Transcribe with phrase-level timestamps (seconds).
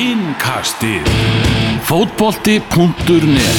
[0.00, 1.04] Innkastið
[1.84, 3.58] Fótbolti.net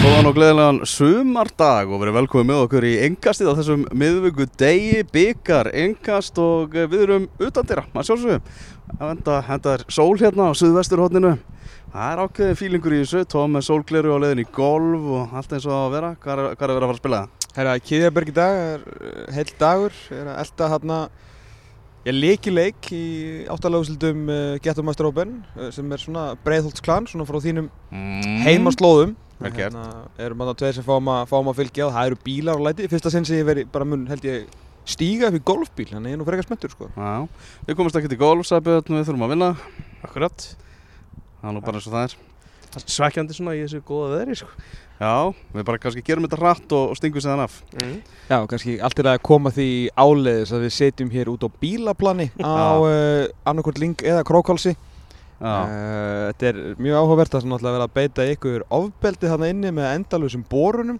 [0.00, 5.02] Góðan og gleðilegan sumardag og verið velkomið með okkur í engastið á þessum miðvöggu degi,
[5.12, 8.48] byggar, engast og við erum utan dyrra, maður sjálfsögum.
[8.94, 11.34] Það enda, enda er sól hérna á suðvesturhóttinu.
[11.96, 15.52] Það er ákveðin fílingur í þessu, tóð með sólgleru á leiðin í golf og allt
[15.56, 16.10] eins og að vera.
[16.20, 17.46] Hvað er, hvað er að vera að fara að spila það?
[17.56, 20.98] Herra, Kiðjaberg í dag er uh, heill dagur, er að elda hérna
[22.06, 23.00] ég leiki leik í
[23.54, 28.42] áttalagusildum uh, Getumæstur Open uh, sem er svona breiðholtsklan, svona frá þínum Mm.
[28.44, 29.16] heimaslóðum.
[29.40, 29.72] Vel gert.
[29.72, 32.66] Hérna erum að tveir sem fáum að, fáum að fylgja og það eru bílar og
[32.68, 32.90] læti.
[32.92, 34.44] Fyrsta sinn sem ég veri bara mun held ég
[34.84, 36.90] stíga upp í golfbíl, þannig ég er nú frekar spenntur sko.
[36.92, 37.24] Já,
[37.70, 39.50] við komumst ekki til golf, sagði Björn, við þurfum að vinna.
[40.06, 40.46] Akkurat
[41.46, 42.14] Það er nú bara eins og það er.
[42.74, 44.48] Það svekkjandi svona í þessu góða veðri sko.
[44.96, 45.12] Já,
[45.54, 47.60] við bara kannski gerum þetta hratt og, og stingum séðan af.
[47.76, 47.94] mm.
[48.26, 52.26] Já, kannski allt er að koma því áleiðis að við setjum hér út á bílaplani
[52.42, 54.74] á uh, annarkvort Ling eða Krókálsi.
[54.74, 54.86] Já,
[55.36, 60.46] Uh, þetta er mjög áhugavert að vera að beita ykkur ofbeldi þarna inni með endalusum
[60.48, 60.96] borunum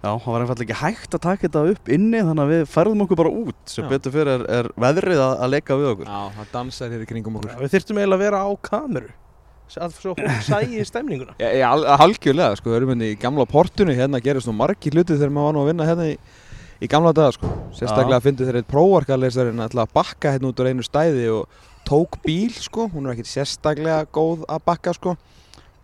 [0.00, 3.04] Já, það var einfallega ekki hægt að taka þetta upp inni þannig að við færðum
[3.04, 3.90] okkur bara út sem Já.
[3.92, 7.10] betur fyrir er, er veðrið að, að leika við okkur Já, það dansar hér í
[7.12, 9.12] kringum okkur Við þyrftum eiginlega að vera á kameru
[9.80, 11.34] að hún sægi stemninguna.
[11.40, 15.16] Já, al- algjörlega, sko, við erum hérna í gamla portunni hérna gerist nú margir hluti
[15.16, 16.16] þegar maður var nú að vinna hérna í,
[16.84, 17.50] í gamla daga, sko.
[17.78, 21.48] Sérstaklega að fyndi þeir eitt prófarkaleysarinn að bakka hérna út úr einu stæði og
[21.88, 25.16] tók bíl, sko, hún er ekkert sérstaklega góð að bakka, sko.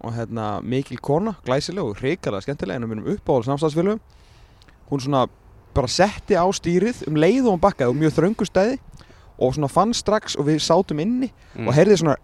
[0.01, 4.01] Og hérna mikil kona, glæsileg og hrikalega skemmtilega en við erum uppáhald samstagsfélögum
[4.91, 5.27] hún svona
[5.77, 8.79] bara setti á stýrið um leið og hún bakkaði og mjög þröngu stæði
[9.41, 11.67] og svona fann strax og við sátum inni Mm.
[11.69, 12.17] og heyrði svona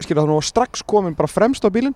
[0.00, 1.94] skilja nú var strax komin bara fremst á bílinn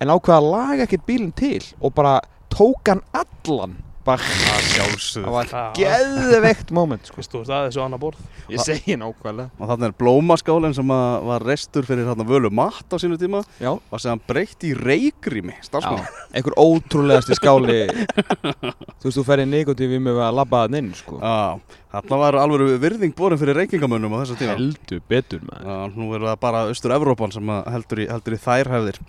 [0.00, 3.76] en ákveða að laga ekkert bílinn til og bara tók hann allan
[4.08, 7.20] bara Það það var geðveikt moment sko.
[7.20, 8.20] Vist þú ert aðeins á annar borð.
[8.48, 9.50] Ég segi nákvæmlega.
[9.58, 13.42] Og þannig er blómaskálinn sem að var restur fyrir þarna völu matt á sínu tíma.
[13.60, 14.72] Já, var sem hann breytt í
[15.64, 16.06] starfsmann.
[16.32, 17.80] einhver ótrúlegasti skáli.
[18.98, 21.18] Þú veist þú ferði negotífi með að labba það inn sko.
[21.22, 24.56] Já, þarna var alveg virðing borin fyrir reykingamönnum á þessa tíma.
[24.58, 25.98] heldur betur maður.
[25.98, 29.00] Nú er það bara Austur-Evrópan sem að heldur í, heldur í þær hefðir.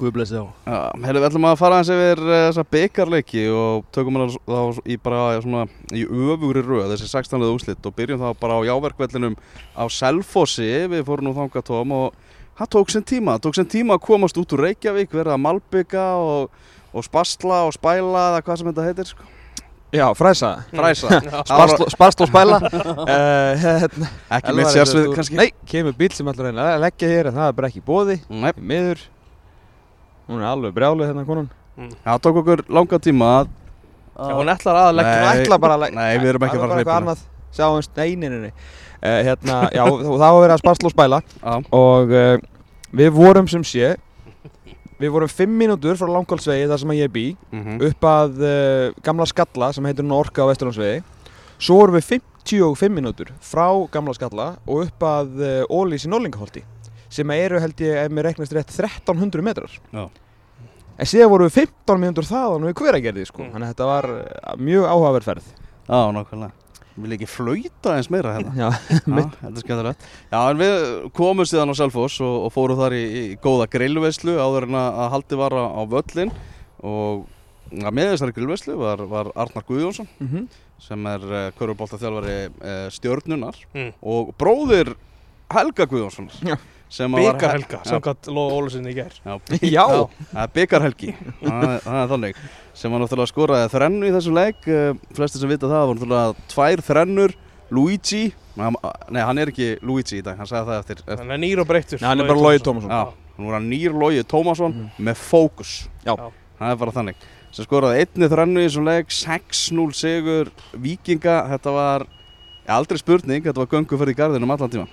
[0.00, 4.16] Guðblessi á Já, heyrðu, við ætlum að fara aðeins yfir uh, þessa byggarleiki og tökum
[4.16, 7.44] hana þá í bara svona í öfugri röð, þessi 16.
[7.50, 9.36] úslit og byrjum þá bara á jáverkvellinum
[9.76, 12.14] á Selfossi, við fórum nú þangað tóm og
[12.58, 15.44] það tók sem tíma, það tók sem tíma að komast út úr Reykjavík, verða að
[15.44, 16.56] malbygga og,
[16.92, 19.28] og spasla og spæla eða hvað sem þetta heitir, sko.
[19.94, 21.20] já, fræsa Fræsa.
[21.50, 25.38] Sparsl, sparsl og spæla uh, hérna, Ekki er sérsvið kannski.
[25.40, 28.20] Nei, kemur bíl sem að reyna að leggja hér en það er bara ekki bóði
[28.30, 29.06] miður
[30.30, 31.48] Hún er alveg brjálið hérna konan
[31.80, 33.50] Já, það tók okkur langa tíma að
[34.20, 35.24] Já, hún ætlar að leggja Nei.
[35.24, 37.24] Hún ætla bara að leggja Nei, við erum ekki að fara að hleypa annað
[37.56, 38.52] Sjáumst, nei, nei, nei, nei.
[39.00, 42.32] Uh, hérna, Já, og það var verið að sparsla og spæla Já, Og uh,
[43.00, 43.94] við vorum sem sé
[45.00, 47.80] Við vorum 5 mínútur frá Langholtsvegi þar sem að ég bý mhm.
[47.88, 51.00] Upp að uh, gamla skalla sem heitir nú Orka á Vesturlandsvegi
[51.60, 56.66] Svo vorum við 55 mínútur frá gamla skalla Og upp að uh, Ólís í Norlingaholti
[57.10, 60.04] Sem eru held ég, ef mér reknast rétt, 1300 metrar Já.
[61.00, 63.42] En síðan vorum við 15 mínútur þaðan við hveragerði sko.
[63.46, 63.52] Mm.
[63.54, 65.46] Þannig að þetta var uh, mjög áhugaverð ferð
[65.90, 66.52] Já, nákvæmlega.
[67.00, 68.52] Vil ekki flauta eins meira hérna?
[68.58, 70.06] Já, Já, þetta er skemmtilegt.
[70.34, 70.74] Já, en við
[71.16, 74.98] komum síðan á Selfoss og, og fórum þar í, í góða grillveislu áður en að
[75.06, 76.32] að haldi var á, á völlin
[76.84, 77.24] og
[77.70, 80.50] ja, með þessari grillveislu var, var Arnar Guðjónsson mm
[80.80, 83.90] sem er uh, körfuboltaþjálfari uh, stjörnunar Mm.
[84.00, 84.94] og bróðir
[85.50, 86.30] Helga Guðjónsson
[86.90, 89.12] að var- Byggar helga, samkvæmt Lóa Ólusinni í gær.
[89.26, 89.84] Já, Já.
[90.32, 92.40] það er byggarhelgi það er- það þannig.
[92.80, 94.60] Sem var náttúrulega skoraði þrennu í þessum leik.
[94.66, 97.36] Uh, flesti sem vita það var náttúrulega tvær þrennur.
[97.70, 98.24] Luigi
[98.58, 101.60] nei hann er ekki Luigi í dag hann sagði það eftir, eftir Hann er nýr
[101.62, 102.00] og breyttur.
[102.02, 102.90] Hann er bara Logi Tómasson.
[103.38, 105.74] Hann nýr Logi Tómasson með fókus.
[106.02, 106.16] Já.
[106.18, 106.32] Já.
[106.58, 107.28] það er bara þannig.
[107.54, 111.38] Sem skoraði einni þrennu í þessum leik 6-0 sigur Víkinga.
[111.54, 112.04] Þetta var
[112.76, 114.86] aldrei spurning þetta var göngu fyrir í garðinum allan tíma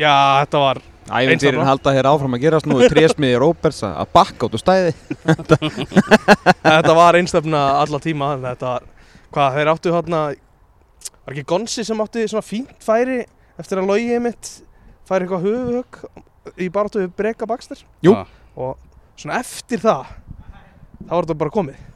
[0.00, 0.80] Já, þetta var
[1.10, 1.64] Einstaklega.
[1.66, 4.92] halda hér áfram að gerast nú Trésmiði Róberts að bakka út úr stæði
[6.62, 8.86] Þetta var einstöfna alla tíma Þetta var,
[9.34, 13.20] hvað, þeir áttu hérna Var ekki Gonsi sem átti svona fínt færi
[13.60, 14.52] Eftir að Logi mitt
[15.08, 18.14] Færi eitthvað höfuhögg Í baráttu við Breka Baxter Jú.
[18.14, 18.24] Já.
[18.56, 18.76] Og
[19.20, 20.14] svona eftir það
[21.00, 21.86] Það var þetta bara komið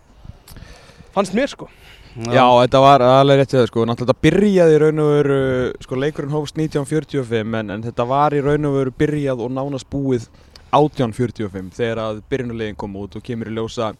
[1.15, 1.71] Fannst mér sko
[2.15, 3.85] Já, þetta var alveg rétt hjá þau sko.
[3.91, 5.39] Náttúrulega þetta byrjaði í raun og veru
[5.83, 9.89] Sko leikurinn hófst 1945 en, en þetta var í raun og veru byrjað og nánast
[9.91, 10.29] búið
[10.71, 13.19] 1845 Þegar að byrjunulegin kom út.
[13.19, 13.91] Og kemur í ljósa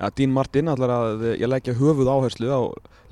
[0.00, 2.60] að Dín Martin ætlar að ég leggja höfuð áherslu á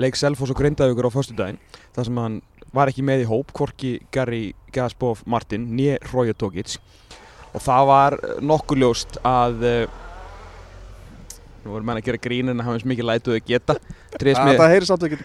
[0.01, 1.61] leik Selfoss og Grindavíkur á föstudaginn
[1.93, 2.41] þar sem hann
[2.73, 6.79] var ekki með í hóp hvorki Gary Gaspov Martin nýja Roja Tokic.
[7.53, 10.08] Og það var eh, nokkuð ljóst að uh,
[11.69, 13.07] nú voru menn að gera grín en að hafa eins mikið
[13.53, 13.79] geta.
[13.79, 14.19] Það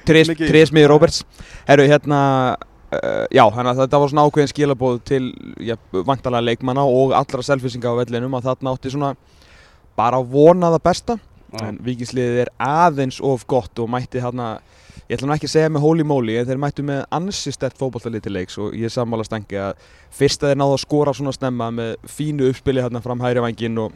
[0.04, 1.24] Trés, mikið í- Trésmiði Roberts.
[1.66, 2.22] Herru, hérna
[2.54, 5.24] uh, Já, þannig að þetta var svona ákveðin skilabóð til
[5.64, 9.14] já, vantalega leikmanna og allra selfisinga á vellinum að þarna átti svona
[9.98, 11.20] bara að vona það besta.
[11.54, 11.68] Já.
[11.70, 14.56] en vikingsliðið er aðeins of gott og mætti hérna
[15.06, 17.78] ég ætla nú ekki að segja með holy moly en þeir mættu með ansi stert
[17.78, 19.84] fótballtalið til leiks og ég er sammála stengi að
[20.18, 23.78] fyrst að þeir náðu að skora svona snemma með fínu uppspili hérna fram hægri vangin
[23.84, 23.94] og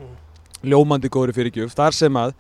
[0.66, 2.36] ljómandi góðri fyrirgjöf þar sem að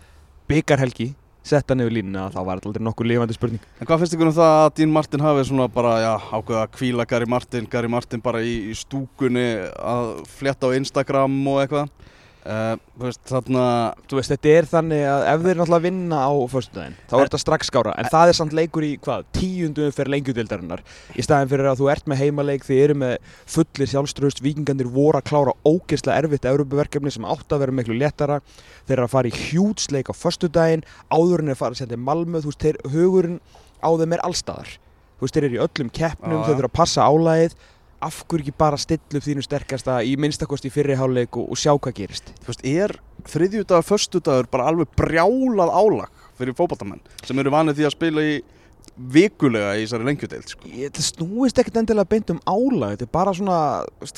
[0.50, 1.12] byggarhelgi
[1.48, 3.64] setta niður línuna þá var þetta aldrei nokkuð lifandi spurning.
[3.80, 6.74] En hvað finnst ykkur um það að Dín Martin hafi svona bara, já, ákveða að
[6.76, 9.46] kvíla Gary Martin, Gary Martin bara í, í stúkunni
[9.80, 12.14] að fletta á Instagram og eitthvað
[12.48, 13.64] uh, Þú veist, þarna
[14.10, 17.42] Þú veist, þetta er þannig að ef þeir náttúrulega vinna á föstudaginn, þá er þetta
[17.44, 17.94] strax skára.
[18.00, 20.84] En það er samt leikur í hvað, tíundu fyrir lengjudildarinnar,
[21.14, 23.14] í staðin fyrir að þú ert með heimaleik, þið eru með
[23.58, 28.42] fullir sjálfströðust, vikingandir voru að klára ógeðslega erfitt Európaverkefni sem átt að vera miklu léttara,
[28.88, 32.44] þeir eru að fara í hjútsleik á föstudaginn, áðurinn er að fara að senda Malmö,
[32.44, 33.40] þú veist, þeir, hugurinn
[33.84, 34.78] á þeim er allstaðar,
[35.18, 36.60] þú veist, þeir eru í öllum keppnum, þeir já.
[36.62, 37.58] eru að passa álægið
[38.04, 41.96] af hverju ekki bara stilla upp þínu sterkasta í minnstakosti hálfleik og, og sjá hvað
[41.98, 42.34] gerist?
[42.46, 42.94] Veist, er
[43.28, 48.36] þriðjudagur, föstudagur bara alveg brjálað álag fyrir fótballtamenn sem eru vanið því að spila í
[48.98, 50.68] vikulega í þessari lengjudeild sko.
[50.74, 53.58] Ég- Þetta snúist ekkert endilega beint um álag Þetta er bara svona,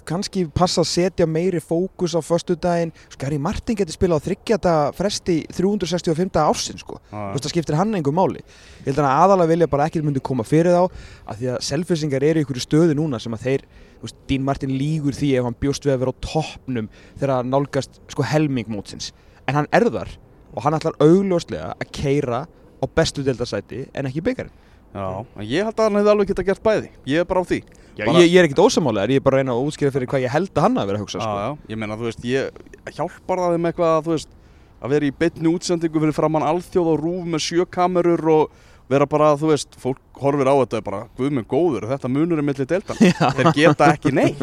[0.07, 2.93] kannski passa að setja meiri fókus á föstudaginn.
[3.11, 6.99] Skari Martin getur spilað á þryggjata fresti 365 ársinn sko.
[7.11, 8.39] Veist, það skiptir hann einhver máli.
[8.85, 10.89] Ég held að aðalega vilja bara ekkert myndi koma fyrir þá
[11.27, 13.61] af því að selfisingar eru í einhverju stöðu núna sem að þeir,
[14.01, 16.89] veist, Dín Martin lígur því ef hann bjóst við að vera á toppnum
[17.19, 19.11] þegar hann nálgast sko helming mótsins.
[19.47, 20.15] En hann er þar
[20.55, 22.45] og hann ætlar augljóslega að keira
[22.79, 24.55] á bestu deildarsæti en ekki byggarinn
[24.89, 25.05] Já,
[25.45, 27.59] ég held að hann hefði alveg geta gert bæði Ég er bara á því
[27.99, 30.07] Já, Bara- ég, ég er ekkert ósamálegar, ég er bara að reyna að útskýra fyrir
[30.09, 31.35] hvað ég held að hann að vera að hugsa Já, sko.
[31.43, 34.29] já, ég meina, þú veist, ég hjálpar það þeim eitthvað að, þú veist,
[34.79, 39.05] að vera í beinni útsendingu fyrir framann alþjóð og rúf með sjö kamerur og vera
[39.05, 42.47] bara, þú veist, fólk horfir á þetta og bara, guð minn góður, þetta munur er
[42.47, 42.97] milli deltan.
[43.37, 44.41] Þeir geta ekki neitt.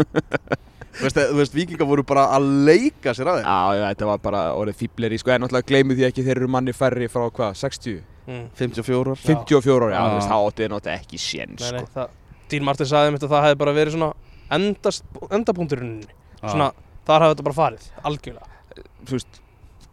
[0.97, 3.47] Þú veist, þú veist, vikingar voru bara að leika sér að þeim.
[3.47, 6.49] Já, já, þetta var bara orðið fíbleri, sko, en náttúrulega gleymu því ekki þeir eru
[6.57, 7.99] manni færri frá hvað, 60?
[8.27, 8.47] Mm.
[8.59, 9.21] 54 ár.
[9.23, 11.93] 54 ára, já, þú veist, það átti þeir náttúrulega ekki sén, Nei, nei, sko.
[11.95, 12.09] það,
[12.51, 14.09] Dín Martin sagði mitt að það hefði bara verið svona
[14.57, 15.05] endast,
[15.35, 15.95] endapunkturinn
[16.43, 16.69] svona,
[17.07, 19.39] þar hefði þetta bara farið, algjörlega Þú veist,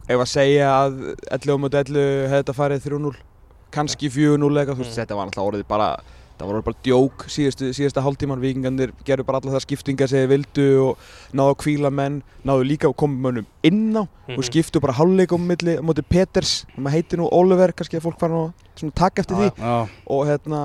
[0.10, 0.98] ef að segja að
[1.38, 3.14] 11 mot 11 hefði þetta farið 3-0,
[3.74, 5.00] kannski 4-0 eitthvað, þú veist, Mm.
[5.02, 5.88] þetta var náttúrulega orðið bara,
[6.40, 10.32] það var bara djók síðustu, síðasta hálftíman, vikingarnir gerðu bara alla það skiptingar sem þeir
[10.34, 10.98] vildu og
[11.38, 14.38] náðu að kvíla menn, náðu líka að koma mönnum inn á Mhm.
[14.40, 18.20] og skiptu bara hálfleikum milli, á móti Peters, sem heitir nú Oliver, kannski að fólk
[18.20, 20.62] fara nú að taka eftir því Já, og hérna,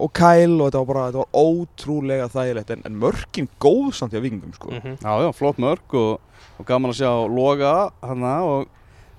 [0.00, 4.12] og Kyle og þetta var bara, þetta var ótrúlega þægilegt en, en mörkin góð samt
[4.12, 4.70] í að vikingum sko.
[4.70, 4.96] Mhm.
[5.02, 6.20] já, já, flott mörg og,
[6.60, 8.66] og gaman að sjá loga hana og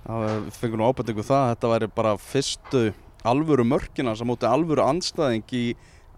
[0.08, 0.14] já,
[0.46, 2.94] við fengum nú ábættingu það að þetta væri bara fyrstu
[3.28, 5.64] alvöru mörkina sem móti alvöru anstæðing í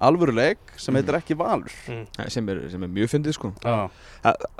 [0.01, 1.73] alvöru leik sem heitir ekki Valur.
[1.89, 2.05] Mm.
[2.33, 3.51] sem, er, sem er mjög fyndið sko.
[3.61, 3.89] Já,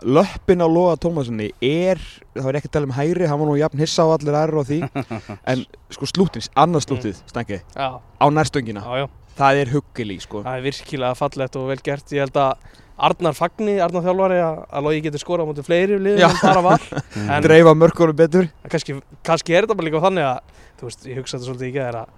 [0.06, 2.02] löppin á Loga Tómassoni er,
[2.36, 4.62] það var ekki að tala um hægri hann var nú jafn hissa á allir aðra
[4.62, 4.80] á því
[5.54, 5.66] en
[5.98, 9.08] sko slúttins, annars slúttið stangi, Já, á nærstöngina já,
[9.42, 10.46] það er huggili sko.
[10.46, 14.58] það er virkilega fallegt og vel gert Ég held að Arnar Fagni, Arnar þjálfari að,
[14.86, 16.30] Logi getur skorað á móti fleiri liðum Já.
[16.30, 16.84] en bara var
[17.48, 21.40] dreifa mörkunum betur kannski, kannski er þetta bara líka þannig að þú veist, ég hugsa
[21.40, 22.12] þetta svolítið ekki að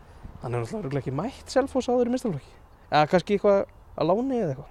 [0.44, 2.54] hann er náttúrulega ekki mætt Selfoss áður í mistalflokki
[2.94, 4.70] eða kannski eitthvað að láni eða eitthvað.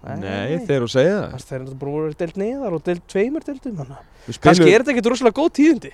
[0.00, 1.42] Nei, þegar þú segja það.
[1.48, 3.90] Þeir eru náttúrulega bara voru deilt neðar og deilt tveimur að
[4.26, 5.92] Við kannski er þetta ekkert rosalega góð tíðindi.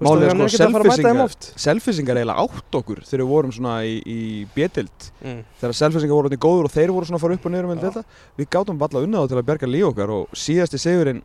[0.00, 1.46] Er hann sko, að að oft.
[1.60, 4.20] Selfissingar eiginlega átt okkur þegar við vorum svona í, í
[4.54, 5.42] B-dild mm.
[5.60, 7.82] þegar Selfissingar voru orðnir góður og þeir voru svona að fara upp og niður Já.
[7.84, 8.04] þetta
[8.40, 11.20] við gátum valla unnað til að berga líf okkar og síðasti sigurinn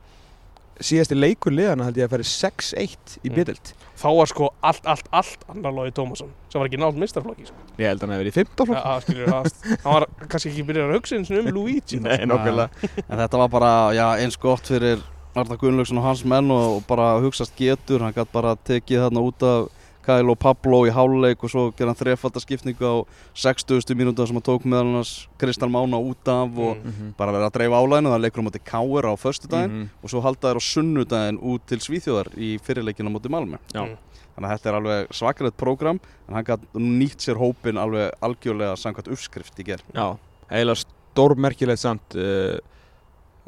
[0.84, 3.36] síðasti leikur liðana held ég að færi 6-1 í Mm.
[3.38, 7.48] B-dild þá var sko allt, allt, allt annar Logi Tómasson sem var ekki nátt mistarflokki
[7.48, 7.56] sko.
[7.80, 10.90] ég held að hann hefði verið í 15 flokk ja, hann var kannski ekki byrjað
[10.90, 12.70] að hugsa eins og um Luigi Nei, nokkulega
[13.10, 15.04] En þetta var bara, já, eins gott fyrir
[15.36, 19.24] Arna Gunnlaugsson og hans menn og, og bara hugsaðst getur, hann gætt bara tekið þarna
[19.28, 19.66] út af
[20.06, 22.96] Kyle og Pablo í háluleik og svo gerði hann þrefaldaskipningu á
[23.42, 23.96] 60.
[23.98, 27.14] mínúta sem hann tók meðal hans Kristall Mána út af og Mm.
[27.18, 29.90] bara verið að dreifa álæðinu, það leikur á móti Káir á föstudaginn Mhm.
[30.04, 33.58] og svo halda þær á sunnudaginn út til Svíþjóðar í móti Malmö.
[33.74, 33.82] Já.
[33.86, 33.98] Mm.
[34.36, 38.76] Þannig að þetta er alveg svakalegt prógram en hann gætt nýtt sér hópin alveg algjörlega
[38.76, 39.84] samkvæmt uppskrift í gerð.
[39.94, 40.18] Já,
[40.52, 40.84] eiginlega
[41.16, 42.60] stórmerkilegt samt uh,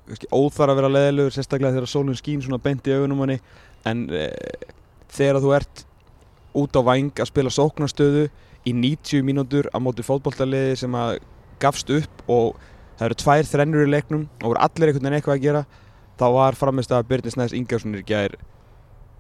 [0.08, 3.40] kannski óþar að vera leðilegur sérstaklega þegar sólinn skín svona beint í augunum manni
[3.86, 4.32] en uh,
[5.12, 5.84] þegar þú ert
[6.56, 8.28] út á væng að spila sóknarstöðu
[8.68, 11.20] í 90 mínútur á móti fótboltaliði sem að
[11.62, 12.58] gafst upp og
[12.98, 15.66] það eru tvær þrennur í leiknum og voru allir einhvern veginn eitthvað að gera
[16.18, 18.38] þá var framist að Byrni Snæðis Ingersson í gær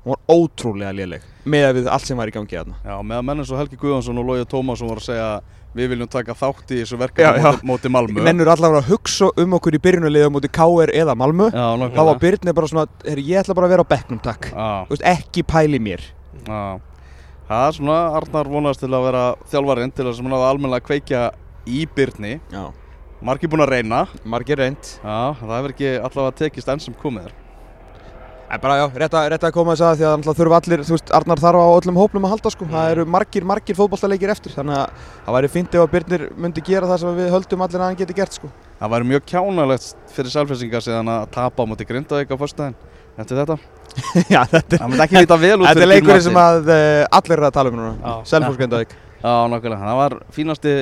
[0.07, 2.79] hún var ótrúlega léleg með við allt sem var í gangi þarna.
[2.83, 5.29] Já, meðan menn eins og Helgi Guðjónsson og Lója Tómasson voru að segja
[5.77, 8.23] við viljum taka þátt í þessu verkefni móti Malmö.
[8.25, 11.49] Mennur allavega að hugsa um okkur í byrjunulega mútið KR eða Malmö.
[11.51, 14.49] Já, þá var Byrni bara svona, herri, ég ætla bara að vera á bekknum takk.
[15.11, 16.07] Ekki pæli mér.
[16.47, 16.79] Já
[17.47, 21.21] Það er svona, Arnar vonast til að vera þjálfarinn til að svona almennilega kveikja
[21.63, 22.63] í Byrni Já.
[23.23, 27.29] Margir búin að reyna margir reynd Já, það hefur ekki allavega tekist enn sem komið
[27.29, 27.35] er
[28.47, 30.83] En bara já, rétt að, rétt að koma þess að því að náttúrulega þurfa allir,
[30.87, 32.67] þú veist, Arnar þarf á öllum hóplum að halda sko.
[32.71, 34.87] Það eru margir, margir fótballtaleikir eftir, þannig að
[35.25, 38.15] það væri ef að Birnir myndi gera það sem við höldum allir að hann geti
[38.15, 38.47] gert sko.
[38.79, 40.31] Það væri mjög kjánalegt fyrir
[43.97, 46.71] þetta já, þetta, Það myndi ekki líta vel út þetta er fyrir leikurinn sem að
[46.73, 47.93] uh, allir eru að tala um núna.
[47.97, 48.13] Já.
[48.31, 48.95] Selfoss Grindavík.
[49.17, 50.75] Já, nákvæmlega, það var fínasti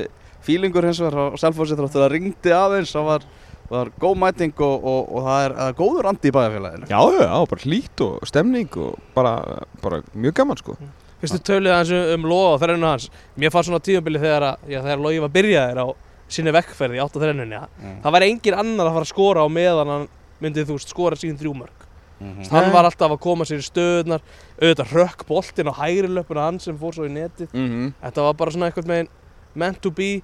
[0.45, 3.25] fílingur hins vegar á Selfossi þáttur að ringdi aðeins, það var,
[3.71, 6.89] var góð mæting og, og, og það er, það er góður andi í bæjarfélaginu.
[6.91, 9.33] Já, já, já, bara hlýtt og stemning og bara,
[9.81, 10.77] bara mjög gaman sko.
[11.23, 13.05] Fyrstu tölið hans um loða og þrennuna hans
[13.39, 15.87] Mér fannst svona tíðanbili þegar, þegar logi var byrjaðir á
[16.35, 17.97] sinni vekkferði átt á þrennunni Mm.
[18.03, 20.07] Það væri engin annar að fara að skora á meðan hann
[20.43, 21.84] myndi þú veist skora sín þrjúmörk
[22.19, 22.47] Mhm.
[22.51, 22.71] Hann Nei.
[22.73, 24.21] var alltaf að koma sér í stöðnar
[24.61, 27.93] auðvitað rökk boltinn á hægri löpuna hann sem fór svo í netið Mm -hmm.
[28.03, 29.07] Þetta var bara svona eitthvað meginn
[29.55, 30.21] meant to be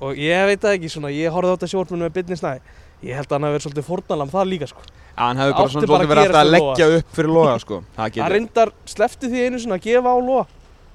[0.00, 2.58] og ég veit það ekki svona, ég horfði á þetta sjórnum með Byrni Snæ
[3.02, 4.80] Ég held að hann hafi verið svolítið fórnalam það líka sko
[5.16, 7.82] Hann hefði bara svona svolítið að verið alltaf að fyrir leggja upp fyrir loga sko.
[7.96, 10.46] Það reyndar slefti því einu svona að gefa á loa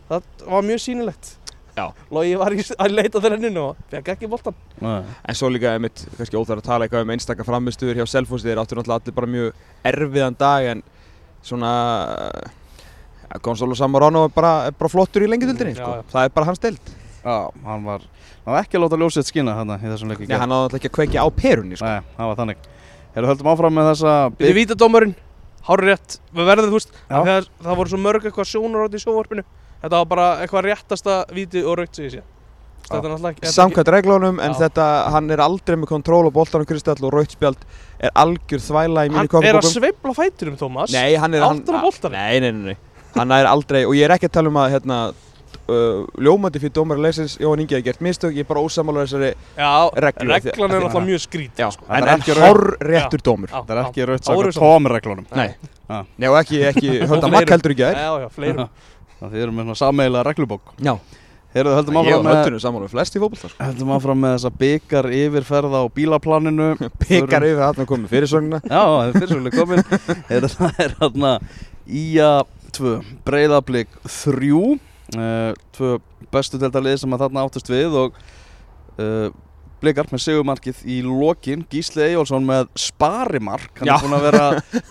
[0.09, 1.35] Það var mjög sýnilegt
[1.79, 1.85] Já.
[2.11, 5.01] Logi var í, að leita þrenninu og fekk ekki boltan Nei.
[5.23, 8.49] En svo líka er mitt, kannski óþar að tala eitthvað um einstaka framistuður hjá Selfossi,
[8.49, 9.61] þeir áttu náttúrulega allir bara mjög
[9.93, 10.83] erfiðan dag en
[11.45, 11.71] svona
[13.29, 16.09] ja, Gonzalo Samorano er bara, er bara flottur í lengjadildinni, Já, sko.
[16.11, 16.91] það er bara hans deild.
[17.19, 18.03] Já, hann var,
[18.43, 20.79] hann var ekki að láta ljósið skina hann í þessum leik í Nei, hann alltaf
[20.79, 21.87] ekki að kveikja á perunni, sko.
[21.93, 22.67] Nei, það var þannig.
[23.13, 25.15] Hefur höldum áfram með þessa Við vítadómurinn,
[25.69, 29.45] hárið rétt Við verðum, þú veist, það voru svo mörg eitthvað sjónar átt í sjóvarpinu
[29.79, 32.21] Þetta var bara eitthvað réttasta víti og raukt er ekki
[32.89, 34.57] þetta er Samkvæmt reglunum, en Já.
[34.65, 37.61] þetta, hann er aldrei með kontról á boltanum Kristall og rautspjald
[38.01, 41.45] er algjör þvæla í mínu Hann er að sveifla fæturum, Tómas Nei, hann er...
[41.45, 42.17] hann- Áttur á boltanum?
[42.17, 42.77] Nei, nei, nei, nei.
[43.15, 44.97] Hann er aldrei, og ég er ekki að tala um að, hérna,
[45.69, 49.31] uh, ljómandi fyrir dómar leysins, Jóhann Ingi hafi gert mistök, ég er bara ósamála þessari
[49.57, 49.71] Já,
[50.05, 51.83] reglu, af því- reglan er náttúrulega mjög skrítið Já, sko.
[51.85, 53.49] en, Það er en ekki hár réttur dómur.
[53.49, 54.61] Já, Það er ekki raut Já, sakar Órisson.
[54.65, 55.25] tómreglunum.
[55.35, 55.49] Nei,
[55.89, 56.05] Já.
[56.17, 56.89] Nei, og ekki, ekki
[59.19, 60.71] Og fleirum Það þið erum með svona sameiginlega reglubók.
[60.79, 60.93] Já,
[61.49, 63.65] Heyrðu, höldum ég áfram og með, höldunum saman með flest í fótbolta sko.
[63.65, 66.67] höldum áfram með þessa byggar yfirferð á bílaplaninu.
[67.01, 69.81] Pekar yfir þarna komið fyrirsögnuna Já, það er fyrirsöguleg komin
[70.29, 71.31] Heyrðu, Það er hérna
[71.89, 72.29] Ía
[72.77, 72.93] 2,
[73.25, 75.95] Breiðablík 3 uh, Tvö
[76.29, 78.19] bestu deltalið sem að þarna áttust við og
[79.01, 79.33] uh,
[79.79, 81.61] Blikar með segumarkið í lokin.
[81.71, 83.71] Gísli Eyjólfsson með sparimark.
[83.79, 83.93] Hann Já.
[83.95, 84.43] er búin að vera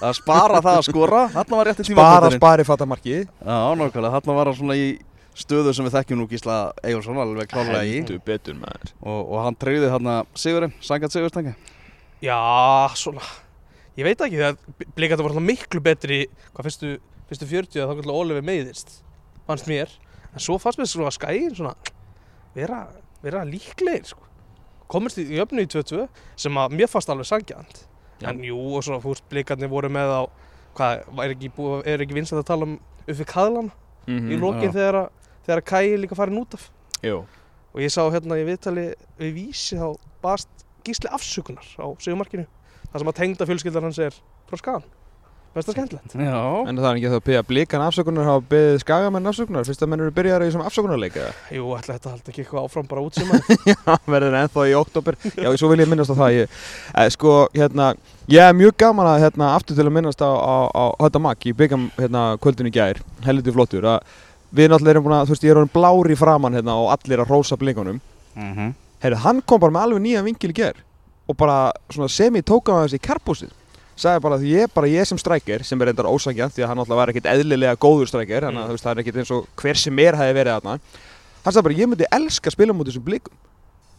[0.09, 1.21] að spara það að skora.
[1.35, 4.87] Þarna var rétti tíma Bara spari fattamarki Já, nákvæmlega, þarna var hann svona í
[5.38, 7.99] stöðu sem við þekkjum nú Gísla Eyjólfsson alveg klárlega í.
[8.00, 8.95] Heldur betur maður.
[9.04, 11.52] Og, og hann treyði þarna Sigurinn, sangat Sigurstengi
[12.25, 12.38] Já,
[12.99, 13.23] svona.
[13.99, 16.23] Ég veit ekki, það blíkandi var alltaf miklu betri
[16.54, 16.95] Hvað fyrstu,
[17.30, 18.97] fyrstu 40 að þá kallar Oliver meiðist
[19.47, 19.92] Fannst mér.
[20.33, 21.76] En svo fannst mér svona að skæin svona
[22.57, 22.80] Vera,
[23.23, 24.25] vera líklegir sko.
[24.88, 27.85] Komist í öfnu í 2-2 Sem að mér fannst alveg sangjant
[28.18, 28.30] Já.
[28.33, 30.23] En jú, og svona fúst blíkandi voru með á
[30.78, 31.50] Hvað, er ekki,
[31.87, 32.78] er ekki vinsætt að tala um
[33.09, 33.71] Uppi kaðlan
[34.09, 34.30] Mhm.
[34.33, 34.73] í lokin já.
[34.73, 35.11] þegar, að-
[35.45, 36.71] þegar er líka farin út af
[37.04, 37.18] Jú
[37.75, 40.49] Og ég sá hérna í viðtali við vísi þá baðast
[40.85, 42.47] gísli afsökunar á segumarkinu
[42.92, 44.14] Það sem að tengda fjölskyldan hans er
[44.49, 44.85] frá skagan
[45.59, 48.43] Mér finnst það skemmtilegt Já, En það er ekki það að beða blikan afsökunar hafa
[48.53, 49.65] beðið skagamenn afsökunar?
[49.67, 51.33] Fyrst að menn eru byrjar í þessum afsökunarleik eða?
[51.57, 54.77] Jú, ætla þetta haldi ekki eitthvað áfram bara út sem að Já, verður ennþá í
[54.79, 56.57] oktober Já, svo vil ég minnast á það ég,
[56.95, 57.91] eh, Sko, hérna,
[58.31, 61.50] ég er mjög gaman að hérna, aftur til að minnast á, á, á þetta makk
[61.50, 63.03] í byggam hérna, kvöldinu í gær.
[63.27, 64.19] Heldur flottur að
[64.55, 66.93] við náttúrulega erum búin að, þú veist, ég er orðin blár í framann hérna og
[66.95, 67.99] allir að rósa blikunum
[68.38, 68.77] mhm.
[69.03, 70.81] Heyrðu, hann kom bara með alveg nýja vingil í gær
[71.29, 71.59] og bara
[71.93, 73.53] svona semi tók á þessi karpúsið
[73.99, 76.78] sagði bara að ég, bara ég sem strækir sem er reyndar ósækjant því að hann
[76.85, 79.81] alltaf var ekkit eðlilega góður strækir þannig að veist það er ekkit eins og hver
[79.83, 80.78] sem er hefði verið þarna.
[81.45, 83.35] Hann sagði bara ég myndi elska að spila mútið blikum.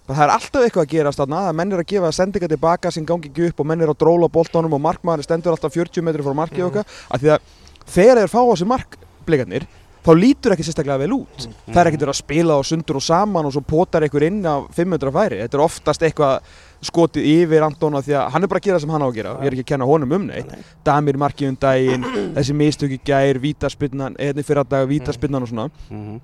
[0.09, 2.91] Bara það er alltaf eitthvað að gerast þarna að menn er að gefa sendinga tilbaka
[2.95, 6.01] sem gangi ekki upp og menn er að dróla boltanum og markmaður stendur alltaf 40
[6.07, 6.69] metri frá markið Mhm.
[6.71, 7.39] okkar af því að
[7.85, 9.67] þegar þeir fá á sig mark blikarnir
[10.05, 11.45] þá lítur ekki sérstaklega vel út.
[11.67, 14.63] Það er ekkert að spila á sundur og saman og svo potar einhver inn á
[14.75, 15.39] 500 færi.
[15.43, 16.55] Þetta er oftast eitthvað
[16.89, 19.35] skotið yfir Antona því að hann er bara að gera sem hann á að gera.
[19.43, 20.53] Ég er ekki að kenna honum um neitt.
[20.87, 25.69] Damir markið um daginn, þessi mistöki gær vítaspinnan, einnig fyrir að daga vítaspinnan og svona.
[25.91, 26.19] Mhm.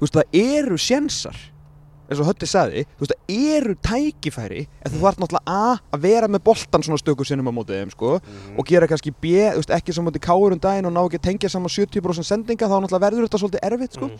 [0.00, 1.36] þú veist það eru sjensar
[2.10, 6.00] eins og Hötti sagði, þú veist, það eru tækifæri en þú þarf náttúrulega A að
[6.02, 8.14] vera með boltan svona stöku sinnum á mótið þeim, sko
[8.58, 11.20] og gera kannski B, þú veist, ekki sem mótið káur um daginn og ná ekki
[11.20, 14.18] að tengja saman 70% sendinga þá náttúrulega verður þetta svolítið erfitt, sko Mm.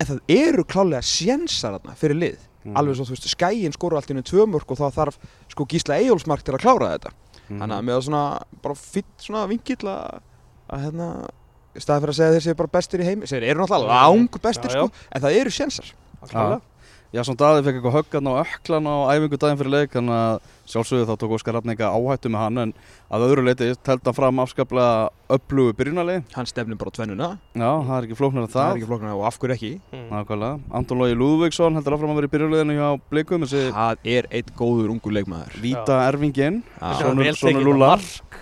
[0.00, 2.74] en það eru klálega sjensar þarna fyrir lið Mhm.
[2.76, 5.14] alveg svo, þú veist, skæin skóru allt í einu tvö mörg og þá þarf,
[5.48, 7.10] sko, Gísla Eyjólfsmark til að klára þetta
[7.48, 7.60] Mhm.
[7.62, 10.20] þannig að með svona, bara fýtt svona vingill að,
[10.68, 11.28] að hérna
[11.76, 13.86] í staði fyrir að segja að þeir séu bara bestir í heimi þeir eru náttúrulega
[13.88, 14.82] lang bestir, Já, já.
[14.82, 15.92] sko en það eru sjensar.
[17.14, 20.48] Já, svona Daði fekk eitthvað höggan á öklan á æfingu daginn fyrir leik þannig að
[20.70, 22.72] sjálfsögðu þá tók Óskar Rafninga áhættu með hann en
[23.10, 27.70] að öðru leiti telt hann fram afskaplega öflugu byrjunali hann stefnir bara á tvennuna, Já,
[27.86, 28.70] það er ekki flóknar en það það.
[28.70, 29.70] er ekki flokknar og af hverju ekki?
[29.92, 30.04] Mm.
[30.12, 34.28] Nákvæmlega, Anton Lógi Lúðvíksson heldur áfram að vera í byrjuleginu hjá Blikum þessi það er
[34.30, 35.56] eitt góður ungu leikmaður.
[35.64, 36.62] Víta erfingin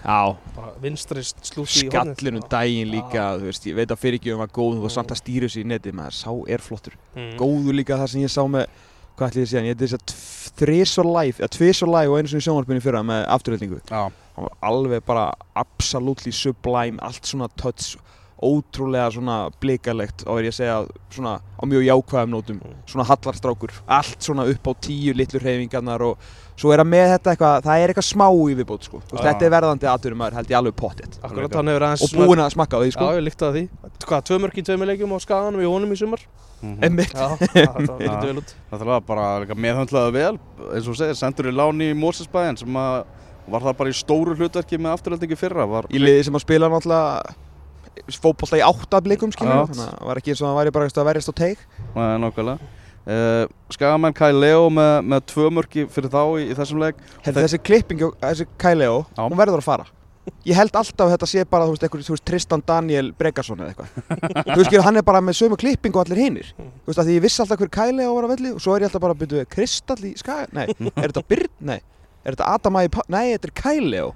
[0.04, 2.14] Já, bara vinstri slúti í hornið.
[2.16, 5.20] skallinu daginn líka, þú veist, ég veit að fyrirgjöfum var góð, þú var samt að
[5.22, 6.98] stýra þessu í netið maður, sá er flottur.
[7.16, 7.30] Mm.
[7.40, 8.66] góður líka það sem ég sá með
[9.14, 12.18] hvað ætlum ég að segja, ég hefði þess að þrísvar live, eða tvísvar live og
[12.18, 14.02] einu sinni í sjónvarpinu í fyrra með afturhaldingu Já,
[14.36, 15.26] hann var alveg bara
[15.58, 17.94] absolutely sublime, allt svona touch
[18.42, 20.78] ótrúlega svona blikalegt og er ég að segja
[21.14, 22.74] svona á mjög jákvæðum nótum, Mm.
[22.90, 23.70] svona hallarstrákur.
[23.88, 26.18] Allt svona upp á tíu litlu hreyfingarnar og
[26.56, 29.22] svo er að með þetta eitthvað það er eitthvað smá í viðbót sko Já.
[29.22, 32.42] þetta er verðandi aðturum maður held ég alveg pottitt Akkurat, hann hefur aðeins og búinn
[32.44, 33.68] að smakka á því Já, sko ég líkti að því.
[34.04, 36.20] Hvað, tvö mörk í tveimur leikjum á skaganum í honum í sumar?
[36.62, 36.78] Mhm.
[36.84, 37.12] Einmitt.
[37.14, 38.54] Já, það lítið vel út.
[38.70, 40.38] Það var bara líka meðhöndlaði vel.
[40.74, 43.04] Eins og segir, sendur í láni í Mósesbæðin sem að
[43.46, 46.68] var það bara í stóru hlutverki með afturhaldingu fyrra var í liði sem að spila
[46.72, 47.34] náttúrulega
[48.20, 51.08] fótbolta í átta blikum skilur að það var ekki eins og það væri bara að
[51.10, 51.58] verjast á teig
[51.94, 52.72] Nei, nákvæmlega.
[53.04, 57.02] Uh, Skagamenn Kai Leo með, með tvö mörki fyrir þá í, í þessum leik.
[57.26, 59.20] Hefði þessi klipping, hjá- þessi Kæleo, Já.
[59.28, 59.84] hún verður að fara.
[60.48, 63.60] Ég held alltaf að þetta sé bara, þú veist, einhver, þú veist, Tristan Daniel Bregarsson
[63.60, 63.90] eða eitthvað.
[64.48, 67.10] Þú veist, skilur, hann er bara með sömu klipping og allir hinnir Þú veist, að
[67.10, 69.12] því ég vissi alltaf hver Kæleo var á velli og svo er ég alltaf bara
[69.18, 70.64] að byrja Kristall í Skaga Nei,
[70.96, 71.52] er þetta Byrn?
[71.60, 71.76] Nei,
[72.24, 74.08] er þetta Adam Ægi Pa- Nei, þetta er Kæleo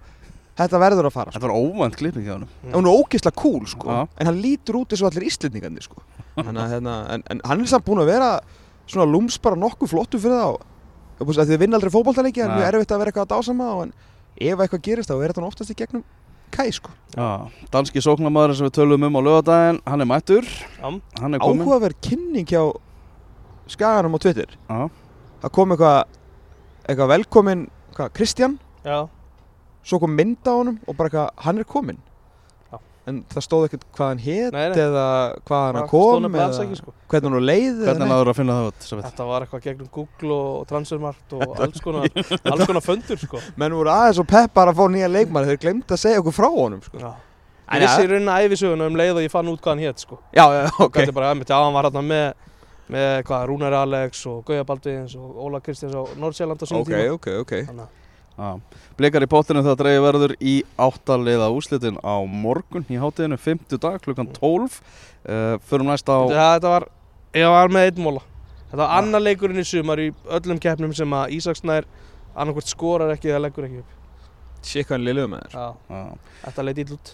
[0.59, 1.39] Þetta verður að fara, sko.
[1.39, 3.91] Þetta var óvænt klipping hjá hann En hún er ógeðslega cool, sko.
[3.95, 4.01] Já.
[4.19, 6.03] En hann lítur út eins og allir íslendingandi, sko.
[6.39, 8.33] Þannig að, hérna, en, en hann er samt búinn að vera
[8.89, 10.67] svona lúms bara nokkuð flottu fyrir þá.
[11.19, 12.59] Þú veist, að þið vinna aldrei fótboltaleiki en Nei.
[12.61, 13.93] mjög erfitt að vera eitthvað að dásama en
[14.39, 16.05] ef eitthvað gerist þá er þetta oftast í gegnum
[16.55, 16.91] Kai, sko.
[17.13, 20.47] Já, danski sóknarmaður sem við töluðum um á lögadaginn hann er mættur,
[20.81, 22.63] er komin Áhugaverð kynning hjá
[23.69, 24.55] Skaganum á Twitter.
[24.69, 24.89] Já,
[25.43, 25.99] Það kom eitthvað
[26.89, 29.05] eitthvað velkomin, hvað, Kristján já,
[29.89, 31.99] svo kom mynd á honum og bara eitthvað, hann er komin
[32.69, 32.79] Já.
[33.09, 34.81] en það stóð ekkert hvað hann hét Nei, nei.
[34.85, 35.05] eða
[35.49, 36.93] hvað hann Það kom eða ekki, sko.
[37.09, 38.11] hvernig hann var leið hvernig neitt.
[38.13, 38.89] náður að finna það út?
[39.07, 42.11] Þetta var eitthvað gegnum Google og Transfermarkt og alls konar,
[42.53, 43.41] alls konar föndur sko.
[43.57, 46.49] menn voru aðeins og peppar að fá nýja leikmann þeir glemd að segja okkur frá
[46.53, 47.01] honum sko.
[47.01, 47.15] Já.
[47.69, 48.05] En Ég vissi ja.
[48.05, 50.17] í rauninni æfisöguna um leið og ég fann út hvað hann hétt sko.
[50.33, 52.29] já, já, ok Þetta er bara aðeins, já hann var hérna með,
[52.89, 56.97] með hvað, Rúnar Alex og Gauja Baldvins og Óla Kristjáns á Nordsjælland á sínum ok,
[58.99, 63.99] blikar í pottinu þegar dreigi verður í áttaliða úslitin á morgun í hátíðinu, 50 dag,
[64.05, 66.89] klukkan 12 uh, Förum næst á Þetta, þetta var,
[67.39, 68.25] ég var með einn móla.
[68.69, 71.87] Þetta var annar leikurinn í sumar í öllum keppnum sem að Ísaksnær
[72.39, 73.95] annarkvort skorar ekki eða leggur ekki upp.
[74.69, 76.01] sé hvað hann liðluðu með þér Já, Já.
[76.45, 77.13] þetta leit ítl út.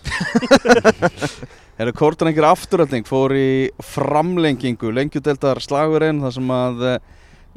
[1.85, 3.49] Eru Kortanengir afturölding fór í
[3.83, 6.99] framlengingu, lengjudeldar slagurinn þar sem að eh,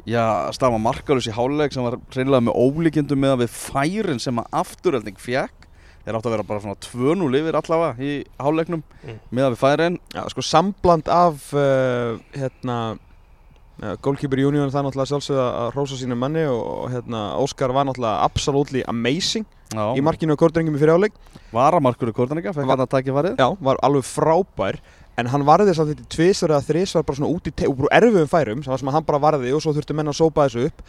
[0.06, 4.38] já, stafa markalus í háluleik sem var reynilega með ólíkjendum með að við færin sem
[4.38, 5.66] að afturölding fekk
[6.04, 9.18] þeir áttu að vera bara svona 2-0 yfir allavega í háluleiknum Mm.
[9.30, 9.98] með að við færin.
[10.14, 15.98] Já, sko sambland af uh, hérna uh, Goalkeeper Union það er náttúrulega sjálfsögða að rósa
[16.00, 20.74] sínu manni og, og hérna Óskar var náttúrulega absolutely amazing já, í markinu og kortringum
[20.76, 21.14] í fyriráleik
[21.52, 23.36] varamarkur í Kortaninga, fekk hann að takja farið.
[23.40, 24.80] Já, var alveg frábær
[25.18, 27.52] En hann varði samt þetta tvisvar eða þrisvar bara svona út í
[27.98, 30.46] erfiðum færum sem var sem að hann bara varði og svo þurftu menn að sópa
[30.46, 30.82] þessu upp.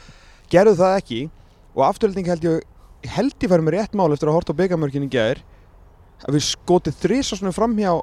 [0.53, 1.21] Gerðu það ekki.
[1.73, 2.67] Og afturhalding held ég
[3.07, 5.39] held ég færi með rétt mál eftir að horta á byggamörkinu í gæðir
[6.27, 7.93] að við skotið þrisvar svona framhjá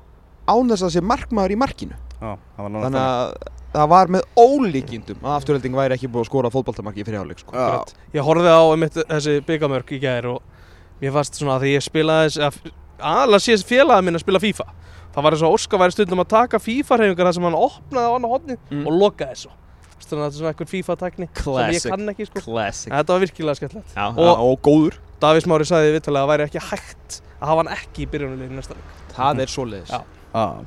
[0.47, 1.99] án þess að sé markmaður í markinu.
[2.17, 3.35] Já, það Þannig að
[3.77, 7.67] það var með ólíkindum að afturhalding væri ekki búið að skora fótboltamarki í fyrirháleik sko.
[8.17, 10.39] Ég horfði á einmitt þessi byggamörk í gær og
[11.03, 12.61] mér fannst svona að því ég spilaði að
[12.97, 14.69] aðalega sé félagið minn að spila FIFA
[15.17, 18.13] það var eins og Óskar væri stundum að taka FIFA-reyfingar þar sem hann opnaði á
[18.19, 18.87] annar hodni Mm.
[18.87, 19.53] og lokaði svo
[20.07, 21.91] þannig að þetta er svona eitthvað FIFA-tækni sem ég Classic.
[21.91, 22.41] kann ekki sko.
[22.45, 22.93] Classic.
[22.93, 23.95] En þetta var virkilega skemmtilegt.
[23.97, 24.99] Já, Og- og, góður.
[25.21, 28.57] Davís Mári sagði viðtalið að það væri ekki hægt að hafa hann ekki í byrjunarliðinu
[28.61, 28.93] næsta leik.
[29.17, 29.47] Það er
[29.91, 30.65] Já.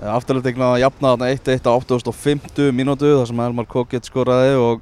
[0.00, 4.80] Afturölding náða að jafna þarna 1-1 á 850 mínútu þar sem Elmar Kokett skoraði og,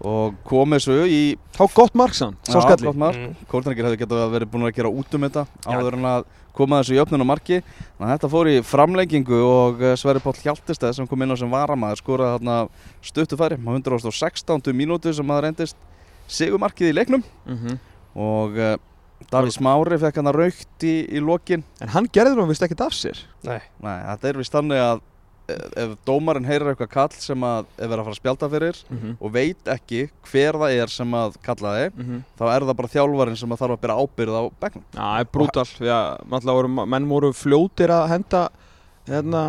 [0.00, 1.20] og kom þessu í
[1.56, 3.16] Þá gott mark samt, Já, skalli gott mark.
[3.20, 3.34] Mm.
[3.50, 6.24] Kórnreikir hefði getað verið búin að gera út um þetta áður en að
[6.56, 10.22] koma þessu í öfnun á marki þannig að þetta fór í framlengingu og eh, Sverri
[10.24, 12.56] Páll Hjaltesteð sem kom inn á sem varamaður skoraði þarna
[13.06, 14.72] stuttu færi á 116.
[14.74, 15.76] mínútu sem að reyndist
[16.30, 17.78] sigumarkið í leiknum Mhm.
[18.16, 18.76] og uh,
[19.30, 22.80] Daví Smári fekk hann að raukt í, í lokin En hann gerði nú vist ekkert
[22.86, 25.09] af sér Nei, Nei, þetta er vist þannig að eh,
[25.84, 29.16] ef dómarinn heyrir eitthvað kall sem að er verið að fara að spjálta fyrir Mhm.
[29.20, 32.22] og veit ekki hver það er sem að kalla þig Mhm.
[32.38, 35.20] þá er það bara þjálfarinn sem að þarf að byrja ábyrð á bekknum Já, það
[35.20, 38.48] er brútal menn voru fljótir að henda
[39.08, 39.42] hérna,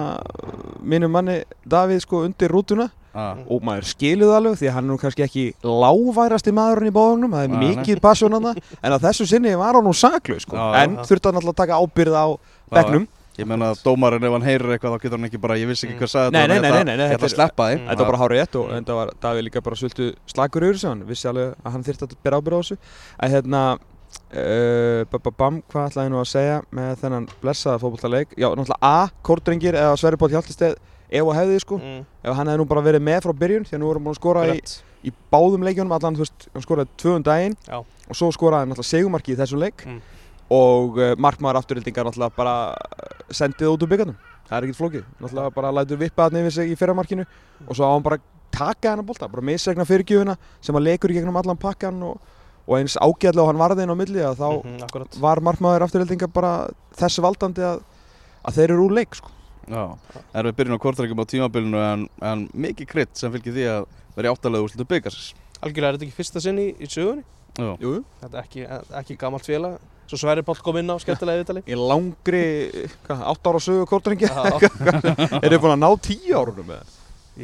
[0.81, 3.35] mínum manni Davíð sko undir rútuna ah.
[3.49, 7.35] og maður skiluð alveg því að hann er nú kannski ekki lágværasti maðurinn í bóðunum
[7.35, 7.75] það er nei.
[7.75, 10.55] mikið passion hann en að þessu sinni var hann nú saklu sko.
[10.57, 12.25] En þurfti hann alltaf að taka ábyrð á
[12.71, 13.07] bekknum
[13.39, 15.87] Ég meina að dómarinn ef hann heyrir eitthvað þá getur hann ekki bara, ég vissi
[15.87, 17.35] ekki hvað sagði Nei, þetta, nei, ég nei, ætla- nei, nei, ég ætla þetta að
[17.37, 17.87] sleppa því Mm.
[17.91, 20.89] Þetta var bara hárið rétt og enda var Davíð líka bara sultu slagur yfir sig
[20.89, 22.77] hann vissi alveg að hann þyrfti að bera ábyrð á þessu
[23.23, 23.61] að hérna
[24.35, 29.09] uh, bababam, hvað ætlaði ég nú að segja með þennan blessaða fótbollaleik já, náttúrulega A,
[29.25, 30.75] Kórdrengir eða Sverri Póll Hjaltisteð
[31.11, 32.03] ef og hefði sko, mm.
[32.23, 34.21] ef hann hefði nú bara verið með frá byrjun því að nú vorum búin að
[34.21, 34.45] skora
[35.07, 37.79] í, báðum leikjunum allan, þú veist, hann skoraði tvöðum daginn Já.
[37.81, 39.99] og svo skoraði hann náttúrulega segumarki í þessum leik Mm.
[40.51, 44.17] Og uh, markmaður afturrildingar náttúrulega bara uh, sendið út úr byggandum
[44.49, 47.23] það er ekkert flókið, náttúrulega bara lætur vippa hann yfir sig í fyrramarkinu
[47.67, 48.19] og svo á hann bara
[48.51, 52.17] taka hennar bolta, bara misregna fyrirgjöfuna sem hann lekur í gegnum allan pakkan og,
[52.67, 55.15] og eins ágæðlega og hann varði inn á milli að þá Mhm, akkurat.
[55.23, 56.51] var markmaður afturrildingar bara
[56.99, 57.79] þessu valdandi að,
[58.43, 59.31] að þeir eru úr leik sko.
[59.71, 59.85] Já,
[60.35, 63.85] erum við byrjun á kortrækjum á tímabilinu en, en mikið krydd sem fylgir því að
[64.17, 67.23] vera í áttalega úrslutu byggarsins Algjörlega er þetta ekki fyrsta sinni í, í sögunni?
[67.55, 67.91] Já, Jú.
[68.23, 68.63] Þetta er ekki,
[68.99, 69.77] ekki gamalt félag
[70.11, 71.61] Svo Sverri Páll kom inn á skemmtilega viðtali.
[71.71, 72.41] Í langri,
[73.07, 74.41] hvað, 8 ára sögu kórtrengi Já,
[75.45, 76.97] eru þið búin að ná 10 árunum með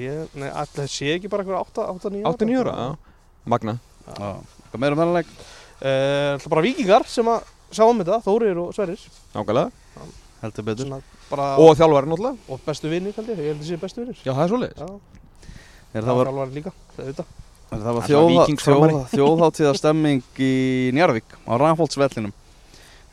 [0.04, 2.90] ég, nei, alltaf það sé ekki bara eitthvað 8-9 ára 8-9 ára, já,
[3.48, 3.78] magna.
[4.04, 4.32] Já.
[4.68, 5.30] Hvað meira um þennan leik?
[5.78, 9.06] Uh, Það bara vikingar sem að sjá um þetta, Þórir og Sverrir.
[9.32, 10.08] Nákvæmlega.
[10.44, 10.92] Heldur betur.
[11.32, 12.36] Og þjálfari náttúrulega.
[12.52, 14.84] Og bestu vinnir held ég, ég held það sé bestu vinnir já, það er svoleiðis.
[14.84, 14.88] Já,
[15.96, 18.94] Er það var, þjálfari líka, það er þetta er það var Það er þjóða, Víkingsframari.
[18.94, 20.52] þjóða, þjóðháttíða stemming í
[20.96, 22.34] Njarvík á Rafholtsvellinum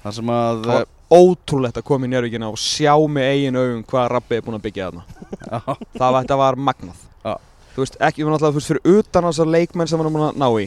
[0.05, 3.83] þar sem að það var ótrúlegt að koma í Njörvíkina og sjá með eigin augum
[3.89, 5.77] hvað Rabbi er búinn að byggja þarna.
[5.99, 7.03] Það var, var magnað.
[7.25, 7.35] Já.
[7.75, 10.41] þú veist, ekki, við náttúrulega, þú veist, fyrir utan þessar leikmenn sem er búinn að
[10.43, 10.67] ná í.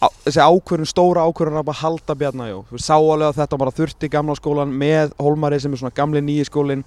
[0.00, 3.60] Á, þessi ákvörðun, stóra ákvörðun að bara halda Bjarnajó, þú veist, sá alveg að þetta
[3.62, 6.84] bara þurfti gamla skólan með Hólmari sem er svona gamli nýji skólin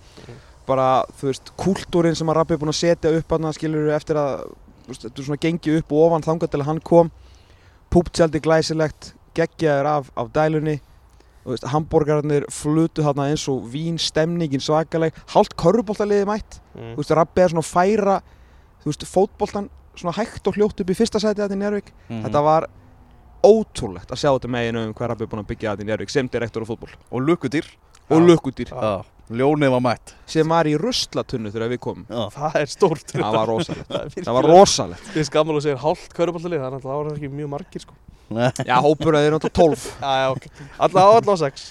[0.68, 4.20] bara, þú veist, kúltúrin sem að Rabbi er búinn að setja upp hann, skilur eftir
[4.20, 4.44] að,
[4.84, 7.12] þú veist, þetta er svona gengið upp og ofan þangað til að hann kom.
[7.94, 10.76] Púptjaldi glæsilegt, geggjaður af, af dælunni
[11.48, 16.98] þú veist, hambúrgararnir flutu þarna eins og vín stemningin svakaleg, hálft körfuboltaliði mætt mm.
[16.98, 18.18] þú veist, Rabbi er svona að færa
[18.84, 22.24] þú veist, fótboltan svona hægt og hljótt upp í fyrsta sæti þetta í Njárvík mhm.
[22.28, 22.68] þetta var
[23.48, 26.14] ótrúlegt að sjá þetta meginu um hvað Rabbi er búinn að byggja þetta í Njárvík
[26.14, 27.70] sem direktor á fótból Og lukkudýr
[28.14, 28.78] og lukkudýr Já.
[28.78, 30.14] Já, ljónið var mætt.
[30.30, 32.06] Sem var í ruslatunnu þegar við komum.
[32.10, 33.10] Já, Það er stórt.
[33.12, 33.88] Það var rosalegt.
[33.90, 35.10] Það er það var rosalegt.
[35.18, 37.98] Ég skammal að segja hálft kvörubáltalið, þannig að það var ekki mjög margir sko.
[38.28, 40.48] Nei, já, hópur að þeir eru náttúrulega 12 Já, já, ok.
[40.84, 41.68] Alla á alla á sex.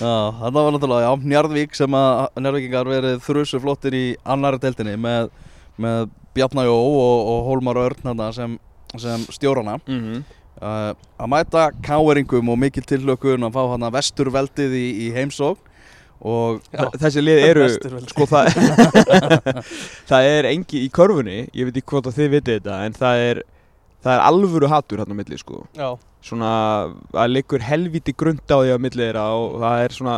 [0.00, 4.96] Já, það var náttúrulega, já, Njarðvík sem að Njarðvíkingar verið þrusu flottir í annari deildinni
[4.96, 5.28] með,
[5.76, 8.56] með Bjarnajó og, og Hólmar Örn þarna sem,
[8.96, 9.76] sem stjórana.
[9.84, 10.24] Mm -hmm.
[10.62, 15.75] uh, að mæta káeringum og mikil tillökun að fá hana vesturveldið í, í heimsókn
[16.20, 16.86] og Já.
[17.02, 17.66] þessi lið eru
[18.08, 18.48] sko það
[20.10, 23.24] það er engi í körfunni ég veit ekki hvort að þið vitið þetta en það
[23.26, 23.42] er
[24.06, 25.64] það er alvöru hattur hérna á milli sko.
[25.76, 25.88] Já,
[26.24, 26.50] svona
[27.10, 30.16] það liggur helviti grund á því á milli þeirra og það er svona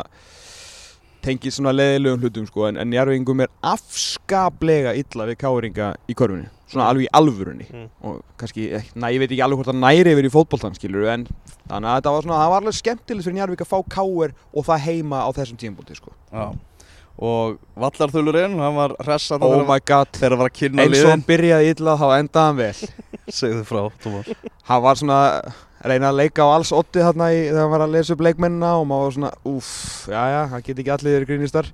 [1.25, 6.47] tengið svona leðilegum hlutum sko en, en Jarvingum er afskaplega illa við káringa í körfunni
[6.69, 7.67] svona alveg í alvörunni.
[7.73, 7.89] Mm.
[8.05, 11.09] og kannski, eh, næ, ég veit ekki alveg hvort það næri yfir í fótboltan skilur
[11.13, 11.27] en
[11.69, 14.67] þannig að þetta var svona, það var alveg skemmtilegt fyrir Jarvík að fá káir og
[14.69, 16.13] það heima á þessum tímpúti sko.
[16.33, 16.47] Já,
[17.19, 20.99] og Vallarþulurinn, hann var hressa oh my god, þegar hann var að kynna eins og
[20.99, 21.11] liðin.
[21.15, 22.93] hann byrjaði illa þá endaði hann vel.
[23.39, 24.31] Segðu frá, Tómas
[24.69, 27.85] hann var svona að reyna að leika á alls otti þarna í, þegar hann var
[27.87, 29.75] að lesa upp leikmennina og maður var svona, úff,
[30.11, 31.71] já já, hann get ekki allir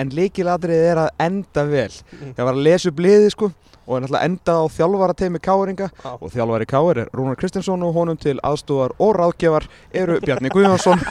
[0.00, 1.90] en leikilatrið er að enda vel.
[1.92, 2.32] Mm.
[2.32, 3.50] þegar var að lesa upp liði sko
[3.86, 6.10] og hann ætla að enda á þjálfara teimi Káringa Já.
[6.14, 9.66] og þjálfari Káir er Rúnar Kristinsson og honum til aðstúðar og ráðgjafar
[10.02, 11.02] eru Bjarni Guðjónsson.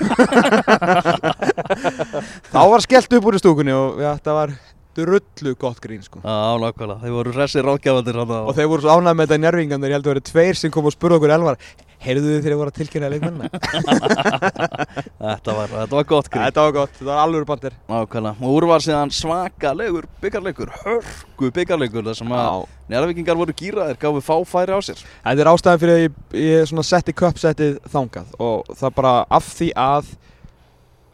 [2.54, 4.54] Þá var skellt upp úr í stúkunni og ja, það var
[4.98, 6.20] drullu gott grín sko.
[6.24, 9.96] Já, nákvæmlega, þeir voru hressir ráðgjafandir og þeir voru svo ánægð með þetta njörfingan þeir
[9.96, 11.62] heldur að vera tveir sem kom og spurði okkur Elvar
[12.02, 13.50] Heyrðu þið þegar þið voru að tilkynna leikmennina?
[15.22, 17.76] Þetta var, þetta var gott grín Þetta var gott, þetta var alveg bandir.
[17.92, 24.00] Nákvæmlega, og úr var síðan svakalegur byggarleikur, hörgu byggarleikur þar sem að njárvíkingar voru gýraðir,
[24.02, 25.06] gáfu fá færi á sér.
[25.22, 29.70] Þetta er ástæðan fyrir að ég, ég setti köpsettið þangað og það bara af því
[29.86, 30.12] að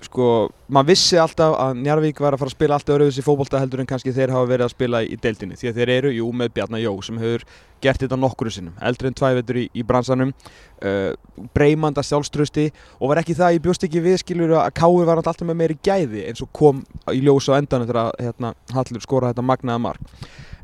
[0.06, 0.26] sko,
[0.70, 3.82] maður vissi alltaf að Njarvík var að fara að spila alltaf öruðs í fótbolta heldur
[3.82, 5.58] en kannski þeir hafa verið að spila í deildinni.
[5.58, 7.46] Því að þeir eru, jú, með Bjarnar Jó sem hefur
[7.82, 10.34] gert þetta nokkru sinnum, eldri en tvævetur í, í bransanum.
[10.78, 11.16] Uh,
[11.58, 12.68] breymanda sjálfströsti
[13.00, 15.80] og var ekki það, ég bjóst ekki við skilur að Káur var alltaf með meiri
[15.82, 20.14] gæði eins og kom í ljós á endanum þegar hérna, Hallur skora þetta magnaða mark.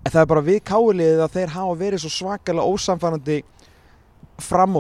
[0.04, 3.42] En það er bara við Káurliðið að þeir hafa verið svo svakalega ósamfærandi
[4.44, 4.78] fram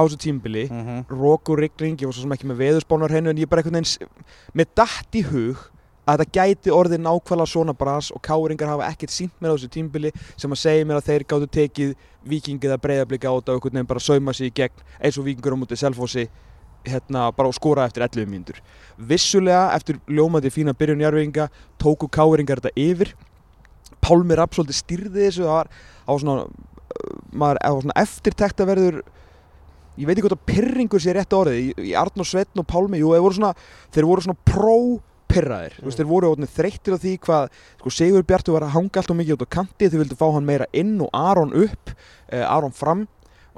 [0.00, 1.04] á þessu tímbili mm -hmm.
[1.10, 3.84] rók og rigning, ég var svo sem ekki með veðurspánar hennu en ég bara einhvern
[3.84, 4.08] veginn
[4.54, 5.70] með dætt í hug
[6.08, 9.70] að þetta gæti orðið nákvæmlega svona bras og káringar hafa ekkert sínt mér á þessu
[9.70, 13.56] tímbili sem að segja mér að þeir gáttu tekið vikingið að breyðablika á þetta og
[13.56, 16.28] einhvern veginn bara sauma sig í gegn eins og vikingur á mútið selfósi
[16.84, 18.60] hérna bara og skora eftir 11 mínútur
[18.96, 23.14] vissulega eftir ljómandi fína byrjun jarfinga tóku káringar þetta yfir
[24.00, 25.70] Pálmi Rapsóldi styrði þessu það var,
[26.06, 29.02] það var svona, uh, maður, það var svona eftirtekt að verður
[29.98, 31.70] ég veit ekki hvort að pyrringur sé rétt orðið.
[31.82, 33.52] Í, Arnór Sveitn og Pálmi jú, voru svona,
[33.94, 35.94] þeir voru svona pró-pyrraðir mm.
[35.98, 39.46] þeir voru þreyttir af því hvað sko, Sigur Bjartur var að hanga alltaf mikið út
[39.46, 39.88] á kanti.
[39.88, 41.94] Þeir vildu fá hann meira inn og Aron upp
[42.30, 43.08] eh, Aron fram.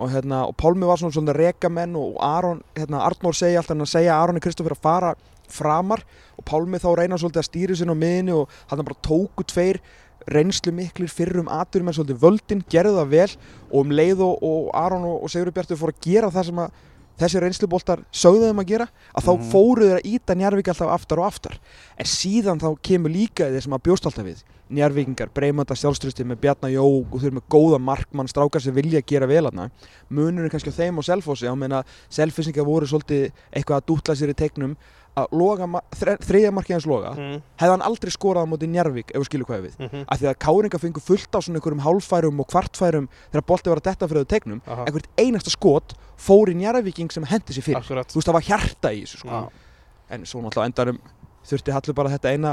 [0.01, 3.85] Og, hérna, og Pálmi var svona svona rekamenn og Aron, hérna, Arnór segi alltaf hann
[3.85, 5.11] að segja að Aroni Kristoffer að fara
[5.53, 6.03] framar.
[6.40, 9.83] Og Pálmi þá reyna svolítið að stýri sinna á miðinu og hann bara tóku tveir
[10.31, 13.29] reynslu miklir fyrrum aturum en svolítið völdin, gerðu það vel
[13.71, 16.63] og um leið og, og Aron og, og Sigur Bjartur fóru að gera það sem
[16.65, 16.81] að
[17.23, 19.51] þessi reynsluboltar sögðu þeim að gera að þá Mhm.
[19.53, 21.59] fóru þeir að íta Njarvík alltaf aftar og aftar.
[21.99, 24.43] En síðan þá kemur líka þeir sem að bjóst alltaf við.
[24.73, 29.27] Njarvíkingar, breymanda sjálfströsti með Bjarnar Jó og eru með góða markmann strákar sem vilja gera
[29.27, 29.71] vel aðna
[30.09, 34.33] munurinn kannski á þeim og Selfossi á meina Selfossingar voru svolítið eitthvað að dútla sér
[34.33, 34.77] í teiknum
[35.12, 35.35] að
[36.25, 39.48] þriðja markið hans loga mm, hefði hann aldrei skorað á móti Njarvík ef þú skilur
[39.51, 39.75] hvað við.
[39.79, 43.72] Mm af því að Káringa fengur fullt á svona einhverjum hálfærum og kvartfærum þegar bolti
[43.72, 44.62] var að detta fyrir þau tegnum.
[44.66, 47.83] Einhvert einasta skot fór í Njarvíking sem hendi sér fyrir.
[47.83, 48.09] Akkurat.
[48.09, 49.29] Þú veist það var hjarta í þessu sko.
[49.29, 49.48] Já.
[50.12, 50.98] en svo náttúrulega á endanum
[51.48, 52.53] þurfti Hallur bara þetta eina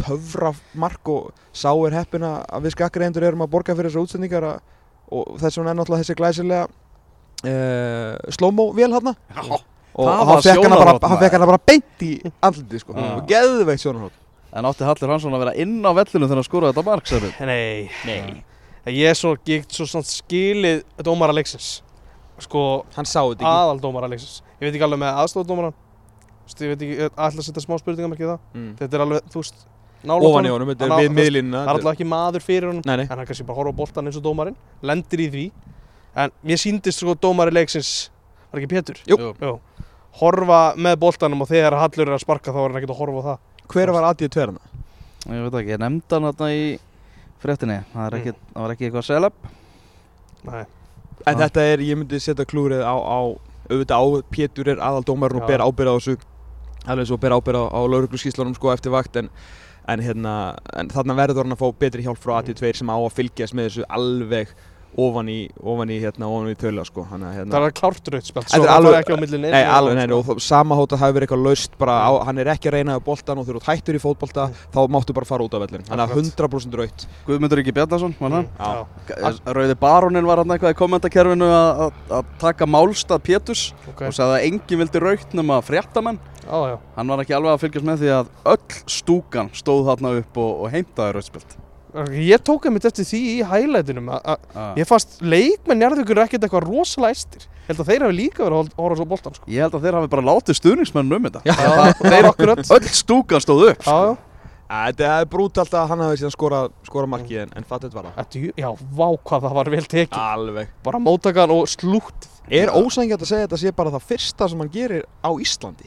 [0.00, 4.46] töfra mark og sá er heppin að við skakkareindur erum að borga fyrir þessar útsendingar
[5.12, 6.64] og þess vegna er náttúrulega þessi glæsilega
[7.44, 9.14] uh, slow-mo vél hann.
[9.94, 12.96] Og hann fekk hana, bara, hann fekk hana bara beint í andliti sko.
[12.98, 13.14] Já.
[13.30, 14.20] geðveikt sjónarhótt
[14.54, 17.30] En átti Hallur Hansson að vera inn á vellinu þegar hann skoraði þetta mark, sagði
[17.42, 18.44] Nei, Nei.
[18.94, 21.80] ég er svo, ég svo samt skilið dómara leiksins
[22.42, 26.46] Sko, hann sá þetta ekki aðal dómara leiksins Ég veit ekki alveg með aðstofdómaran Þú
[26.46, 28.70] veist, ég veit ekki, að setja smá spurningamarkið það mm.
[28.78, 29.66] Þetta er alveg, þú veist
[30.04, 30.72] nálægt ofan í honum.
[30.74, 33.06] þetta er við miðlínuna Það er alltaf ekki maður fyrir honum Nei, nei.
[33.08, 35.44] En hann kannski bara horfa á boltan eins og dómarinn Lendir í því
[36.24, 37.92] En mér síndist sko dómari leiksins
[38.52, 39.00] Var ekki Pétur?
[39.08, 39.16] Jú.
[39.34, 39.54] Jú.
[40.20, 43.22] Horfa með boltanum og þegar Hallur er að sparka þá er hann ekkert að horfa
[43.22, 43.38] á það.
[43.74, 44.72] Hver var aðið tverna?
[45.24, 46.64] Ég veit ekki, ég nefndi hann þarna í
[47.42, 47.78] fréttinni.
[47.94, 49.44] Það, er ekki, það var ekki eitthvað selab
[50.44, 50.64] Nei.
[51.24, 53.18] En þetta er, ég myndi setja klúrið á, á
[53.70, 56.16] auðvitað á, Pétur er aðaldómarinn og ber ábyrð á þessu.
[56.84, 59.30] Alveg svo ber ábyrð á, á laurugluskíslunum sko eftir vakt en,
[59.88, 60.34] en hérna,
[60.76, 63.70] en þarna verður hann að fá betri hjálp frá AT2 sem á að fylgjast með
[63.70, 64.52] þessu alveg
[64.96, 67.50] ofan í, ofan í hérna, ofan í tölu sko, hann að hérna.
[67.54, 67.74] Það er
[68.54, 70.96] Svo er það alveg- fara ekki á milli Nei, alveg, nei, og þó- sama hóta
[71.00, 73.50] hafi verið eitthvað laust bara á, hann er ekki að reyna á boltan og þú
[73.56, 76.24] eru hættur í fótbolta þá máttu bara fara út af vellin er Akkurat.
[76.24, 78.48] 100% raut Guðmundur Ingi Bjarnason, var hann?
[78.58, 78.86] Já.
[79.46, 84.12] Rauði barónin var hann eitthvað í kommentakerfinu að- að að taka málstað Péturs Ok, og
[84.12, 86.18] sagði að enginn vildi raukt nema fréttamenn.
[86.44, 86.78] Já, já.
[86.96, 90.60] Hann var ekki alveg að fylgjast með því að öll stúkan stóð þarna upp og,
[90.64, 91.56] og heimtaði rautspilt
[91.94, 94.72] Ég tók einmitt eftir því í highlightinum að- ah.
[94.74, 98.58] Ég fannst leikmenn Njarðvíkur ekkert eitthvað rosalega estir Ég held að þeir hafi líka verið
[98.58, 99.46] að horfa svo boltan sko.
[99.48, 101.40] Ég held að þeir hafi bara látið stuðningsmenn um þetta.
[101.48, 101.54] Já.
[102.02, 102.88] Þeir akkurat Öll.
[102.92, 104.16] Stúkan stóð upp Já, já.
[104.74, 108.36] Þetta er brútalt að hann hafi síðan skorað skora markið en, en fattet var það.
[108.58, 110.18] Já, vá hvað það var vel tekið.
[110.18, 110.68] Alveg.
[110.84, 114.72] Bara móttakan og slútt Er ósængjöld að segja þetta sé bara það fyrsta sem hann
[114.74, 115.86] gerir á Íslandi?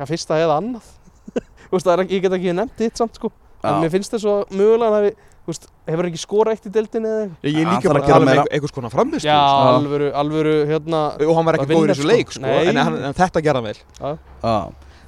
[0.00, 0.88] Já, fyrsta eða annað.
[1.70, 3.30] Það er ekki, ég get ekki nefnt þitt samt sko
[3.64, 5.12] En mér finnst þess að mögulega
[5.46, 7.46] veist, hefur ekki skorað eitt í deildinni eða eitthvað?
[7.46, 9.38] Ég er líka bara að að gera einhver- einhvers konar framvistu Já,
[9.76, 12.10] alvöru, alvöru, hérna Og hann var ekki að góður í þessu sko.
[12.10, 12.42] leik sko.
[12.42, 12.66] Nei.
[12.66, 14.58] en, þetta gerði hann vel Já,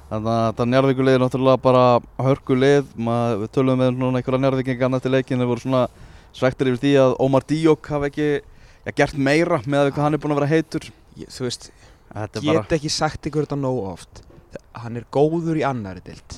[0.09, 1.83] þannig að þetta njárvíkulið er náttúrulega bara
[2.25, 2.85] hörkulið,
[3.43, 5.83] við tölum með einhverja njárvíkingan eftir leikin, þeir voru svona
[6.33, 8.29] svektir yfir því að Ómar Díok hafi ekki
[8.85, 10.89] ja, gert meira með að hvað hann er búinn að vera heitur.
[11.19, 11.69] ég, Þú veist,
[12.09, 14.23] Þetta er get bara, ekki sagt ykkur þetta nógu oft
[14.77, 16.35] Hann er góður í annari dild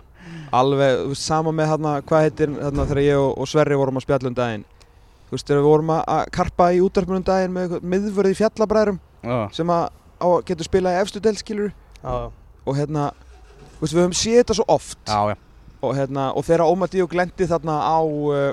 [0.58, 4.30] Alveg, sama með hérna, hvað heitir hérna þegar ég og, og Sverri vorum að spjalla
[4.30, 4.64] um daginn.
[5.28, 9.36] Þú veist, við vorum að- karpa í útvarpunum daginn með eitthvað miðvörð í fjallabræðrum Já,
[9.56, 9.84] sem að
[10.20, 12.14] á, getur spilað í efstu del, skilur Já,
[12.64, 13.08] og hérna,
[13.76, 14.98] þú veist, við höfum séð þetta svo oft.
[15.08, 15.36] Já, já.
[15.84, 18.52] og hérna, og þegar Óma Díó glendi þarna á uh,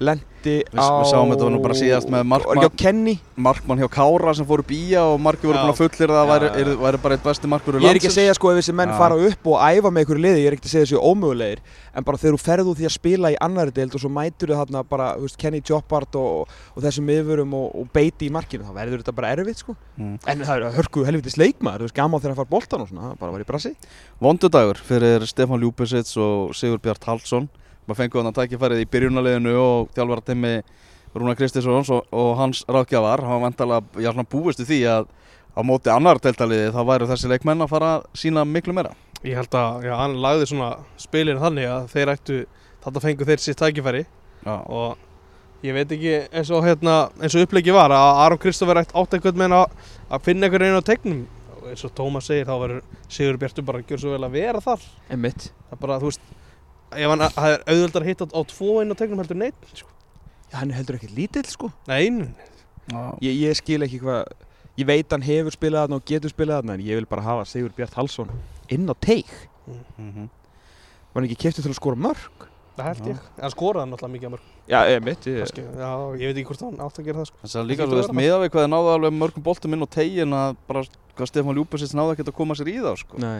[0.00, 2.60] lendi Við- á við sáum þetta nú bara síðast með markmann.
[3.36, 6.48] Markmann hjá Kára sem fór upp í og margir voru búin að fullir það væri,
[6.48, 6.76] já.
[6.78, 8.88] væri, bara eitt besti markur í Ég er ekki að segja sko ef þessi menn
[8.94, 8.98] Já.
[8.98, 11.58] fara upp og æfa með ykkur liði, ég er ekki að segja þessi ómögulegir
[11.94, 14.58] en bara þegar þú ferðu því að spila í annari deild og svo mætur þau
[14.64, 18.72] þarna bara, veist, Kenny Joppard og, og þessum yfirum og, og beiti í markinu, þá
[18.78, 20.14] verður þetta bara erfitt sko Mm.
[20.30, 23.16] En það er hörku helvitis leikmaður, þú veist, gaman þegar hann far boltan og svona,
[27.88, 30.52] í maður fengur hann að tækifærið í byrjunarleginu og þjálfara timmi
[31.16, 33.22] Rúna Kristinsson og, og hans ráðgjafar.
[33.24, 35.08] Hann var vantalega, já svona búist við því að
[35.56, 38.92] á móti annar deltaliði þá væru þessi leikmenn að fara að sína miklu meira.
[39.24, 40.70] Ég held að já, hann lagði svona
[41.00, 42.38] spilinu þannig að þeir ættu
[42.84, 44.04] þetta fengu þeir sitt tækifæri.
[44.44, 48.82] Já, og ég veit ekki eins og hérna eins og upplegið var að Aron Kristoffer
[48.84, 49.72] ætti átt einhvern veginn að,
[50.12, 51.24] að finna einhvern veginn á tegnum.
[51.56, 54.36] Og eins og Tómas segir þá verður Sigur Bjartur bara að gjöra svo vel að
[54.36, 54.84] vera þar.
[55.16, 56.36] Emmitt það er bara þú veist
[56.92, 59.90] ef hann það er auðvöldar að hitta á tvo inn á tegnum heldur neitt sko.
[60.54, 62.50] Hann er heldur ekki lítill sko nei, nei,
[62.88, 64.32] já, Ég, ég skil ekki hvað,
[64.80, 67.48] ég veit hann hefur spilað þarna og getur spilað þarna en ég vil bara hafa
[67.48, 68.32] Sigur Bjart Hallsson
[68.72, 69.28] inn á teig
[69.66, 70.30] mhm.
[71.08, 72.48] Var hann ekki keftið til að skora mörg?
[72.78, 73.10] það held Já.
[73.10, 75.06] ég hann skoraði hann alltaf mikið mörg Já, ég...
[75.08, 77.38] Kannski, já, ég veit ekki hvort hann átt að gera það sko.
[77.64, 80.34] Líka, Það að vera miða við hvað þið náðu alveg mörgum boltum inn á tegin
[80.36, 80.82] að bara
[81.16, 83.20] hvað Stefán Ljúpesits náðu ekkert að koma sér í þá sko.
[83.22, 83.38] Nei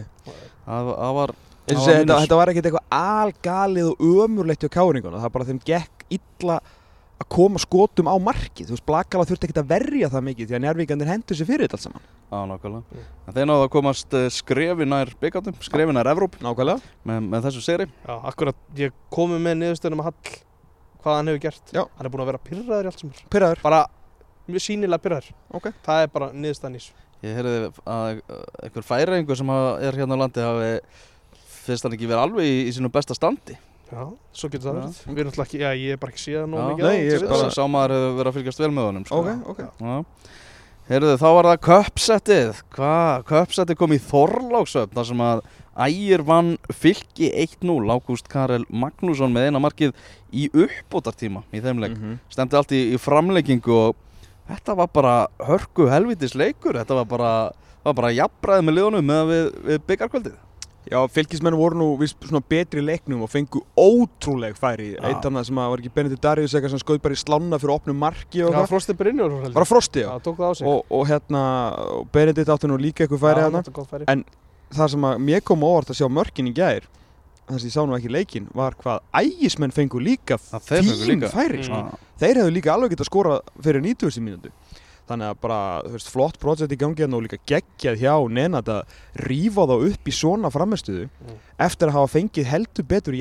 [0.64, 1.34] það, það var
[1.68, 6.04] Þetta, þetta var ekkert eitthvað algalið og ömurlegt hjá káringuna það er bara þeim gekk
[6.18, 6.58] illa
[7.18, 10.56] að koma skotum á markið þú veist, Blakala þurfti ekkert að verja það mikið því
[10.58, 12.84] að njárvíkandir hendur sér fyrir þetta allt saman Já, nákvæmlega.
[12.92, 13.06] Mm.
[13.24, 17.46] En þeir náðu að komast eh, skrefi nær byggandum, skrefi nær Evróp Nákvæmlega með, með
[17.48, 17.86] þessu seri.
[17.88, 20.36] já, akkurat ég komi með niðurstöðunum að Hall
[21.02, 21.82] hvað hann hefur gert Já.
[21.96, 23.82] hann er búin að vera pyrraður í allt er Pyrraður bara
[24.48, 25.68] mjög sínilega pyrraður Ok.
[25.86, 28.20] það er bara niðurstaðan í þessu Ég heyrði að
[28.62, 30.68] einhver færingur sem er hérna á landi hafi
[31.68, 33.56] finnst hann ekki verið alveg í, í sínum besta standi.
[33.88, 34.02] já,
[34.36, 36.58] svo getur það verið við erum alltaf ekki, já, ég er bara ekki síðan nóg
[36.60, 36.66] Já.
[36.72, 37.54] mikið Nei, á ég þessu bara-.
[37.56, 39.06] Sá maður hefur verið að fylgjast vel með honum.
[39.08, 39.20] Sko.
[39.22, 39.96] Ok, ok Já.
[40.88, 42.60] Heyrðu, þá var það köpsettið.
[42.72, 43.24] Hvað?
[43.28, 45.42] Köpsettið kom í Þorláksöfn þar sem að
[45.78, 47.74] Ægir vann fylki 1-0.
[47.92, 49.92] Ágúst Karel Magnússon með eina markið
[50.32, 51.92] í uppbótartíma í þeim leik.
[51.94, 52.16] Mhm.
[52.32, 53.96] Stemdi allt í, í framleggingu og
[54.48, 56.74] þetta var bara hörku helvitis leikur.
[56.80, 57.32] Þetta var bara,
[57.84, 60.36] var bara jafnbræðið með liðunum með við, við byggarkvöldið.
[60.90, 65.02] Já, fylgismenn voru nú víst svona betri leiknum og fengu ótrúleg færi Já.
[65.10, 67.74] Eitt annað sem að var ekki Benedikt Darius eitthvað sem skoð bara í slána fyrir
[67.74, 69.54] opnum marki og já, það Frosti Brynjólf heldur.
[69.58, 71.42] Bara frosti, já já, tók það á sig og, og hérna,
[72.12, 74.24] Benedikt átti nú líka eitthvað færi já, hérna færi En-
[74.72, 76.88] það sem að mér kom á óvart að sjá mörkin í gær
[77.48, 81.30] þess að ég sá nú ekki leikinn var hvað ægismenn fengu líka Það fín líka.
[81.32, 81.64] færi Mm.
[81.64, 81.98] sko.
[82.20, 84.50] Þeir hefðu líka alveg getað skora fyrir 90 mínútu
[85.08, 88.68] þannig að bara, þú veist, flott projekt í gangi hérna og líka geggjað hjá Nenad
[88.68, 88.82] að
[89.24, 91.36] rífa þá upp í svona framistuðu Mm.
[91.58, 93.14] eftir að hafa fengið heldur betur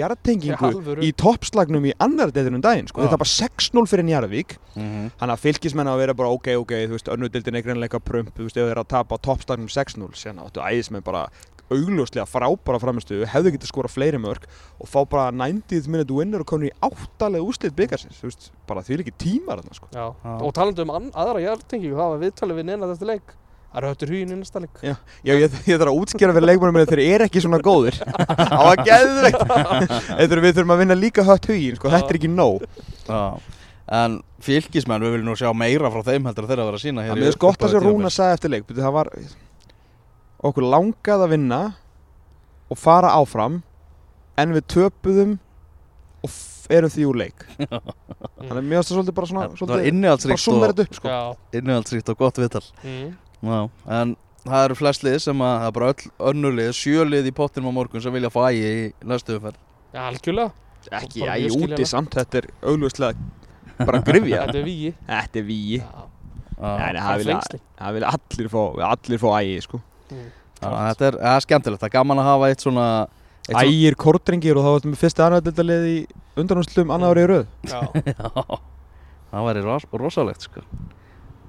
[0.75, 1.01] alvöru.
[1.03, 3.01] í toppslagnum í annar deildinum daginn sko.
[3.01, 3.07] Já.
[3.07, 5.11] þetta er bara 6-0 fyrir Njarðvík Mhm.
[5.19, 8.43] Þannig að fylgismenn að vera bara ok, ok, þú veist, önnudildin er greinleika prump, þú
[8.45, 11.27] veist, ef þeir að tapa á toppstarnum 6-0, sen áttu ægismenn bara
[11.73, 14.45] augljóslega frábæra framistuðu, hefðu getið skora fleiri mörg
[14.79, 18.85] og fá bara 90 minute winner og komin í áttalega úslit byggarsins, þú veist, bara
[18.85, 19.89] því ekki tímar þarna, sko.
[19.91, 20.05] já.
[20.23, 20.37] Já.
[20.37, 23.35] og talandi um aðra hjartengingu það var viðtalið við neina þetta leik
[23.67, 24.95] það eru höttur huginn í næsta leik Já,
[25.27, 27.99] ég, ég þarf að útskjara fyrir leikmannum minni þeir eru ekki svona góðir.
[28.57, 29.43] Á að geðveikt.
[30.07, 32.65] Þegar við þurfum að vinna líka hött huginn, sko, þetta er ekki nóg.
[33.05, 33.21] Já.
[33.97, 36.83] En fylgismenn, við viljum nú sjá meira frá þeim heldur að þeirra að vera að
[36.83, 38.17] sína Það í með skott að upphafi sér Rúna tímabils.
[38.17, 39.11] sagði eftir leik, það var,
[40.45, 41.61] okkur langað að vinna
[42.67, 43.61] og fara áfram
[44.37, 45.37] en við töpuðum
[46.25, 46.37] og
[46.73, 47.45] erum því úr leik.
[47.57, 50.75] Þannig að mér finnst það svolítið bara svona Það var svolítið, bara innihaldsríkt summer og,
[50.75, 51.13] þetta upp sko.
[51.13, 51.59] já.
[51.59, 52.63] Innihaldsríkt og gott viðtal.
[52.83, 53.09] Mm.
[53.47, 53.59] Já,
[53.97, 57.71] en það eru flest lið sem að það er bara öll önnulið, sjölið í pottinum
[57.71, 59.59] á morgun sem vilja fá ægi í næstu umferð.
[59.93, 60.53] Já, algjörlega.
[60.97, 64.93] Ekki, mjög úti samt þetta er augljóslega bara grifja þetta er vígi.
[65.07, 66.05] Þetta er víi já,
[66.57, 68.11] Nei, nei, það vilja
[68.87, 69.81] allir fá ægi sko.
[70.11, 70.27] Mm.
[70.57, 73.97] Þetta er, það er skemmtilegt, það er gaman að hafa eitt svona eitt svona- ægir
[74.01, 75.97] kordringir og þá vartum við fyrsta annaðildalið í
[76.41, 77.47] undanúslum annar árið í röð.
[77.69, 77.79] Já,
[78.17, 78.57] Já,
[79.31, 80.63] það væri ros rosalegt sko.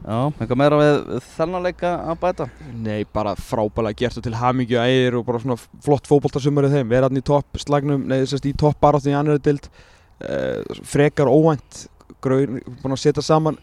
[0.08, 0.98] Já, eitthvað meira við
[1.34, 2.44] þennan leika að bæta?
[2.84, 6.88] Nei, bara frábælega gert og til hamingju ægir og bara svona flott fótboltasumar í þeim.
[6.92, 10.62] Verða hann í topp slagnum, nei þess að í topp baráttu í annari dild uh,
[10.86, 11.86] Frekar óvænt,
[12.24, 13.58] gröður, búin að setja saman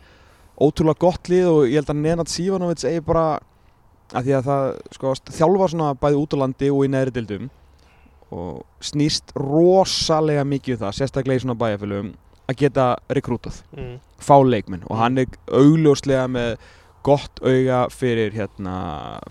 [0.61, 3.25] ótrúlega gott lið og ég held að Nenad Sivanovic eigi bara
[4.13, 4.65] að því að það
[4.97, 7.49] sko þjálfa svona bæði út á landi og í neðri dildum
[8.35, 12.13] og snýst rosalega mikið um það, sérstaklega í svona bæjarfélögum
[12.45, 13.95] að geta rekrútað mm.
[14.21, 16.57] fá leikminn og hann er augljóslega með
[17.05, 18.75] gott auga fyrir hérna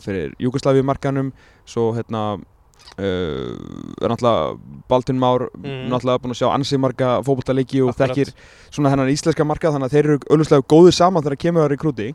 [0.03, 1.33] fyrir Júgoslavíu markanum
[1.67, 3.55] svo hérna uh,
[4.03, 4.55] er náttúrulega
[4.91, 5.91] Baltin Már Mm.
[5.91, 8.11] náttúrulega búin að sjá ansi marga fótboltaleiki og Akkurat.
[8.15, 8.33] þekkir
[8.71, 12.15] svona hennan íslenska marka þannig að þeir eru augljóslega góðir saman þegar kemur að rekrúti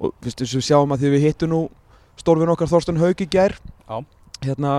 [0.00, 1.60] og fyrst þess að við sjáum að því við hittum nú
[2.20, 3.96] stórfinn okkar Þorsten Haug í gær Já.
[4.44, 4.74] hérna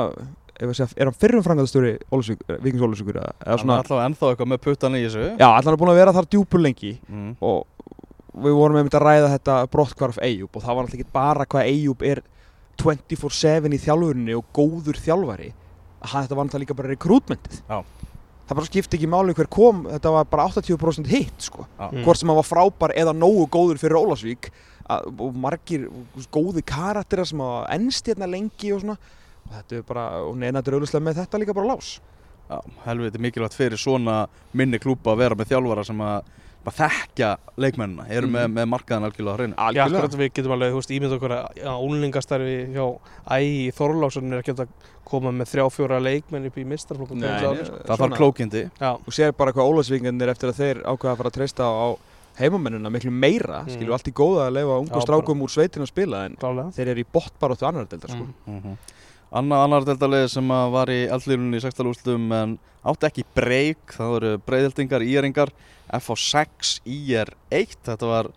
[0.60, 4.98] segja, er hann fyrrum frangaðastjóri Vikings Ólusvíkur eða Hann er alltaf ennþá eitthvað með puttan
[5.00, 7.30] í þessu já, allan er búin að vera þar djúpur lengi mm.
[7.40, 7.64] og
[8.40, 11.72] við vorum einmitt að ræða þetta brottkvarf Eyjúb og það var náttúrulega ekki bara hvað
[11.72, 12.22] Eyjúb er
[12.80, 15.50] 24-7 í þjálfurinni og góður þjálfari
[16.00, 17.58] að hann- þetta var náttúrulega líka bara rekrútmentið.
[18.50, 21.68] Það bara skipti ekki máli hver kom þetta var bara 80% hitt sko.
[21.78, 22.02] Mm.
[22.04, 24.50] hvort sem hann var frábær eða nógu góður fyrir Ólasvík
[24.90, 25.86] að, og margir
[26.34, 28.98] góði karakterar sem hafa ennst hérna lengi og svona
[29.46, 32.00] og þetta er bara, og neina þetta er auðvitað með þetta líka bara lás
[32.50, 34.24] Já, helviti mikilvægt fyrir svona
[34.58, 36.32] minni klúpa að vera með þjálfara sem að
[36.66, 38.54] bara þekkja leikmennina, eru með, Mhm.
[38.58, 39.56] með markaðan algjörlega á hreinu.
[39.76, 43.00] Já, akkurat við getum alveg, þú veist, ímynd okkur að já, úlingastarfi hjá
[43.32, 44.68] ægi Þorláksson er ekki að
[45.06, 47.64] koma með þrjá fjóra leikmenn upp í mistarflokkum Nei, nei.
[47.66, 47.78] sko.
[47.88, 48.64] Það þarf klókindi.
[48.80, 51.98] Já, og sér bara hvað Ólasvíkingarnir eftir að þeir ákveða að fara að treysta á
[52.40, 53.70] heimamennina miklu meira, Mm.
[53.76, 56.88] skilju allt í góða að leifa ungu strákum úr sveitin að spila en klálega þeir
[56.88, 58.28] eru í bóttbaróttu annar deildar sko.
[58.48, 58.62] Mm.
[58.64, 58.78] Mm
[59.30, 64.32] Annað annar deltalið sem var í eldlýrunni í sextalústum en átti ekki breyk, það voru
[64.48, 65.52] breyðildingar, íringar,
[65.94, 68.32] FH6, IR 1, þetta var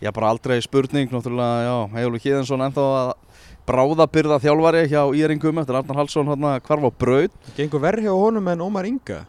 [0.00, 3.12] já bara aldrei spurning, náttúrulega, já, Heiðólu Híðinsson ennþá að
[3.68, 7.34] bráðabyrða þjálfari hjá íringum eftir Arnar Hallsson hérna hvarf á braut.
[7.56, 9.26] gengur verð hjá honum en Ómar Inga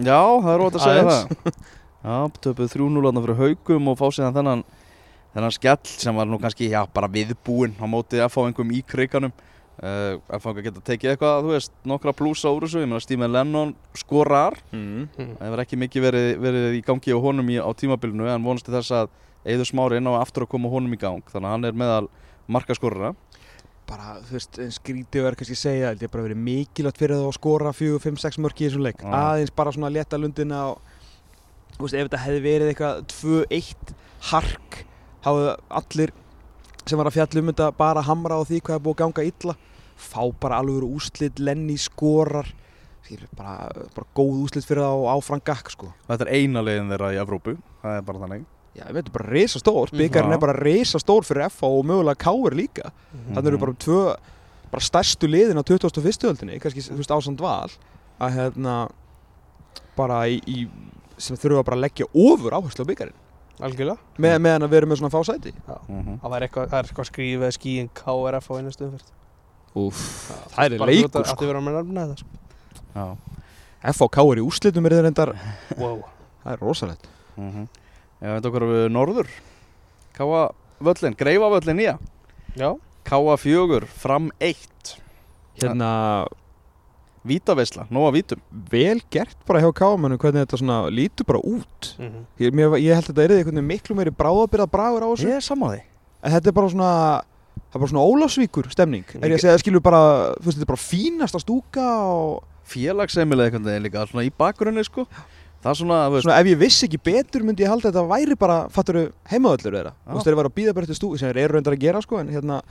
[0.00, 1.56] Já, það er ótt að segja það.
[2.00, 4.62] Já, töpuð 3-0 þarna fyrir haugum og fá síðan þennan,
[5.34, 9.34] þennan skell sem var nú kannski, já, bara viðbúinn á móti FH-engum í kriganum.
[9.80, 13.70] Uh, FH geta tekið eitthvað, þú veist, nokkra plúsa úr þessu, ég meina Stephen Lennon
[13.96, 14.58] skorar.
[14.74, 15.06] mm.
[15.16, 15.30] Mm.
[15.38, 18.68] Það hefur ekki mikið verið, verið í gangi á honum í, á tímabilinu en vonast
[18.68, 19.08] til þess að
[19.48, 21.24] Eður Smári inn á aftur að koma honum í gang.
[21.32, 22.10] Þannig að hann er meðal
[22.52, 23.14] markaskorara.
[23.90, 27.16] bara, þú veist, en skrítið verður kannski að segja þetta er bara verið mikilvægt fyrir
[27.16, 29.08] það að skora 4, 5, 6 mörki í þessum leik Já.
[29.18, 30.76] aðeins bara svona létta lundina og
[31.74, 33.94] þú veist, ef þetta hefði verið eitthvað 2-1
[34.30, 34.78] hark
[35.26, 35.48] hafðu
[35.80, 36.12] allir
[36.86, 39.26] sem var að fjalla um þetta bara hamra á því hvað er búið að ganga
[39.30, 39.56] illa
[40.00, 42.46] fá bara alveg úslit, Lenny skorar
[43.04, 46.88] skilur, bara, bara góð úslit fyrir það og áfram gakk sko Þetta er eina leiðin
[46.92, 47.56] þeirra í Evrópu.
[47.82, 48.44] Það er bara þannig.
[48.76, 49.98] Já, ég veit, þetta er bara risa stór, Mhm.
[49.98, 50.34] byggarinn Já.
[50.34, 53.34] er bara risa stór fyrir FA og mögulega Káir líka Mhm.
[53.34, 54.16] þannig eru bara tvö
[54.70, 56.28] bara stærstu liðin á 21.
[56.30, 57.68] öldinni kannski þú veist ásand val
[58.20, 58.88] að hérna
[59.96, 60.68] bara í, í
[61.18, 63.18] sem þurfa bara að leggja ofur áherslu á byggarinn
[63.60, 63.98] Algjörlega.
[64.18, 65.54] Með, meðan að við erum með svona fá sæti?
[65.88, 69.10] Mm Það var eitthvað, það er eitthvað skrifið skíin KRF á einu stöðumferð.
[70.54, 71.34] Það er Bara leikur sko.
[72.00, 73.16] að þetta sko.
[73.82, 73.92] Er
[74.38, 75.36] í úslitum er það reyndar
[75.78, 76.02] Wow
[76.44, 77.08] það er rosalegt.
[77.36, 77.66] Mm -hmm.
[78.20, 79.28] Ég veit okkur við norður.
[80.12, 80.50] Káa
[80.80, 81.98] völlin, greifa völlin nýja.
[83.04, 85.00] Káa fjögur, fram eitt.
[85.60, 86.26] Hérna
[87.26, 88.40] Vítaveisla, nóga vítum.
[88.70, 91.94] Vel gert bara hjá K-mannum hvernig þetta svona lítur bara út.
[91.98, 92.22] Mhm.
[92.40, 95.28] ég, mér, ég held að þetta er veginn miklu meiri bráðabyrða bragur á þessu.
[95.28, 95.82] Ég er saman því.
[96.22, 97.22] En þetta er bara svona
[97.70, 99.04] Það er bara svona Ólafsvíkur stemning.
[99.14, 100.00] Er ég að segja að skilur bara
[100.40, 104.82] Þú veist þetta er bara fínasta stúka og Félagsemilega einhvern veginn líka svona í bakgrunni
[104.86, 105.04] sko.
[105.62, 107.94] Það er svona, þú veist Svona ef ég vissi ekki betur myndi ég halda að
[107.94, 109.92] þetta væri bara Fatturu heimaðallur þeirra.
[110.02, 112.02] Þú veist þeir eru að býða bara eftir stúku sem þeir eru reyndar að gera
[112.02, 112.62] sko En hérna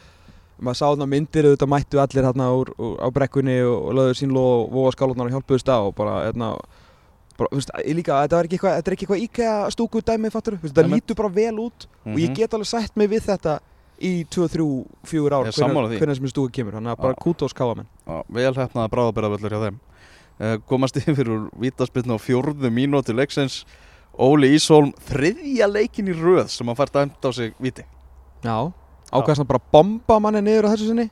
[0.62, 4.18] maður sá þarna myndir auðvitað mættu allir hérna úr, úr, á brekkunni og, og lögðu
[4.20, 6.51] sínló og voga skálutnar og hjálpuðust á og bara hérna
[7.39, 10.32] bara, þú veist, líka, þetta er ekki eitthvað, þetta er ekki eitthvað íkæða stúku dæmi,
[10.34, 11.03] fattur, þetta Einmitt.
[11.05, 12.36] lítur bara vel út og ég Mhm.
[12.36, 13.60] get alveg sætt mig við þetta
[14.01, 17.22] í 2, 3, 4 ár er hvernig sem stúku kemur, þannig að bara Já.
[17.24, 19.80] kútos káamenn Já, vel hefnaða bráðabæravöllur hjá þeim.
[20.39, 23.66] Uh, komast yfir úr vítaspilna á fjórðu mínúti leiksins.
[24.20, 27.84] Óli Ísholm þriðja leikin í röð sem hann fær dæmt á sig víti.
[28.43, 28.72] Já,
[29.12, 31.07] ákvæðast hann bara að bomba manni niður á þessu sinni.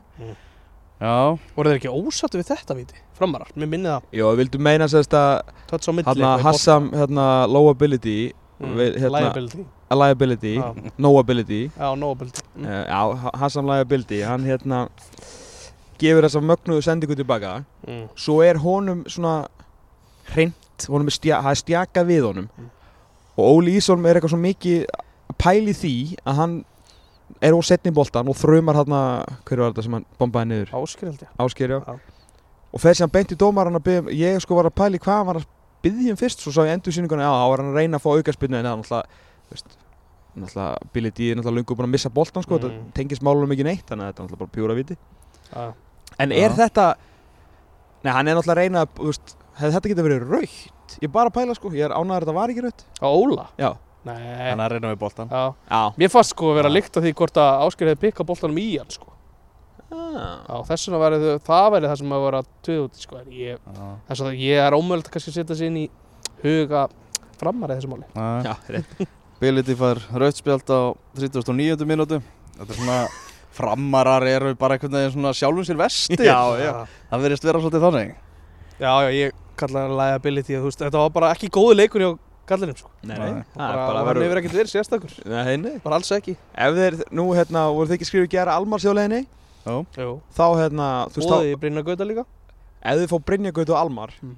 [0.98, 2.96] Já, Voru þeir ekki ósattu við þetta víti?
[3.18, 4.06] Framarar, mér minni það.
[4.18, 8.16] Jó, við vildum meina sérst að Töts á milli hérna Hassam, hérna, low ability
[8.58, 8.74] bolta.
[8.80, 9.66] við, hérna, Liability.
[9.94, 12.66] Liability, Já, no ability já no ability mm.
[12.66, 14.82] Já, Ha- Hassam liability, hann hérna
[16.02, 17.64] gefur þessa mögnuðu sendingu tilbaka.
[17.88, 18.08] Mm.
[18.18, 19.48] svo er honum svona
[20.34, 22.50] hreint, honum er stja, það er stjaka við honum.
[22.58, 22.70] Mm.
[23.38, 25.94] og Óli Ísholm er eitthvað svo mikið að pæli því
[26.26, 26.58] að hann
[27.42, 29.00] er á setni boltan og þrumar hérna,
[29.48, 30.72] hver var þetta sem hann bombaði niður?
[30.80, 31.80] Áskil held ég Ásker, já.
[31.86, 31.98] Já.
[32.74, 35.28] Og fer síðan beint í dómaran að byggja, ég sko var að pæli hvað hann
[35.32, 35.48] var að
[35.84, 38.04] byggja um fyrst, svo sá ég endur sýninguna, já, þá var hann að reyna að
[38.06, 39.22] fá aukarspinnu en það er náttúrulega,
[39.52, 39.78] veist,
[40.38, 42.64] náttúrulega Billy D er náttúrulega lungu búin að missa boltan, sko, Mm.
[42.68, 44.98] þetta tengist málunum ekki neitt, þannig að þetta er náttúrulega bara pjúra viti.
[45.54, 45.74] Já.
[46.20, 46.44] En Já.
[46.46, 46.88] er þetta,
[48.04, 51.04] nei, hann er náttúrulega að reyna að, þú veist, hefði þetta getið verið raukt ég
[51.08, 53.48] er bara að pæla sko, ég er ánæður að þetta var ekki raukt Á Óla?
[53.58, 53.70] já,
[54.16, 55.82] Þannig að reyna við já.
[55.98, 58.68] Mér fannst sko að vera líkt af því hvort að Ásker hefði pikkað boltanum í
[58.78, 59.14] hann sko.
[59.88, 60.44] Ah.
[60.48, 63.22] Já, þess vegna þau, það væri það sem að vera töð út sko
[64.08, 65.86] þess að ég er ómöld kannski að setja sig inn í
[66.44, 66.88] huga
[67.40, 68.08] framar í þessu máli.
[68.12, 69.08] Já, já, rétt.
[69.42, 70.82] Bility fær rautspjald á
[71.16, 71.86] 39.
[71.88, 72.20] mínútu.
[72.58, 73.00] Þetta er svona
[73.58, 76.72] framarar eru bara einhvern veginn svona sjálfum sér vesti Já, já.
[77.10, 78.16] Það verðist vera svolítið þannig.
[78.78, 82.04] Já, já, ég kalla það liability að þú veist, þetta var bara ekki góðu leikur
[82.04, 82.10] hjá
[82.50, 83.44] kallinum sko nei, Nei.
[83.58, 85.76] bara, hann hefur ekkert verið sérstakur nei, nei.
[85.84, 89.26] bara alls ekki ef þeir, nú hérna, voru þið ekki skrifið gera Almarsjóleginni
[89.68, 90.12] Já, Jú.
[90.32, 92.24] þá hérna, þú veist, þá Bóði í Brynna Gauta líka
[92.88, 94.36] ef þið fá Brynjagaut og Almar Mm.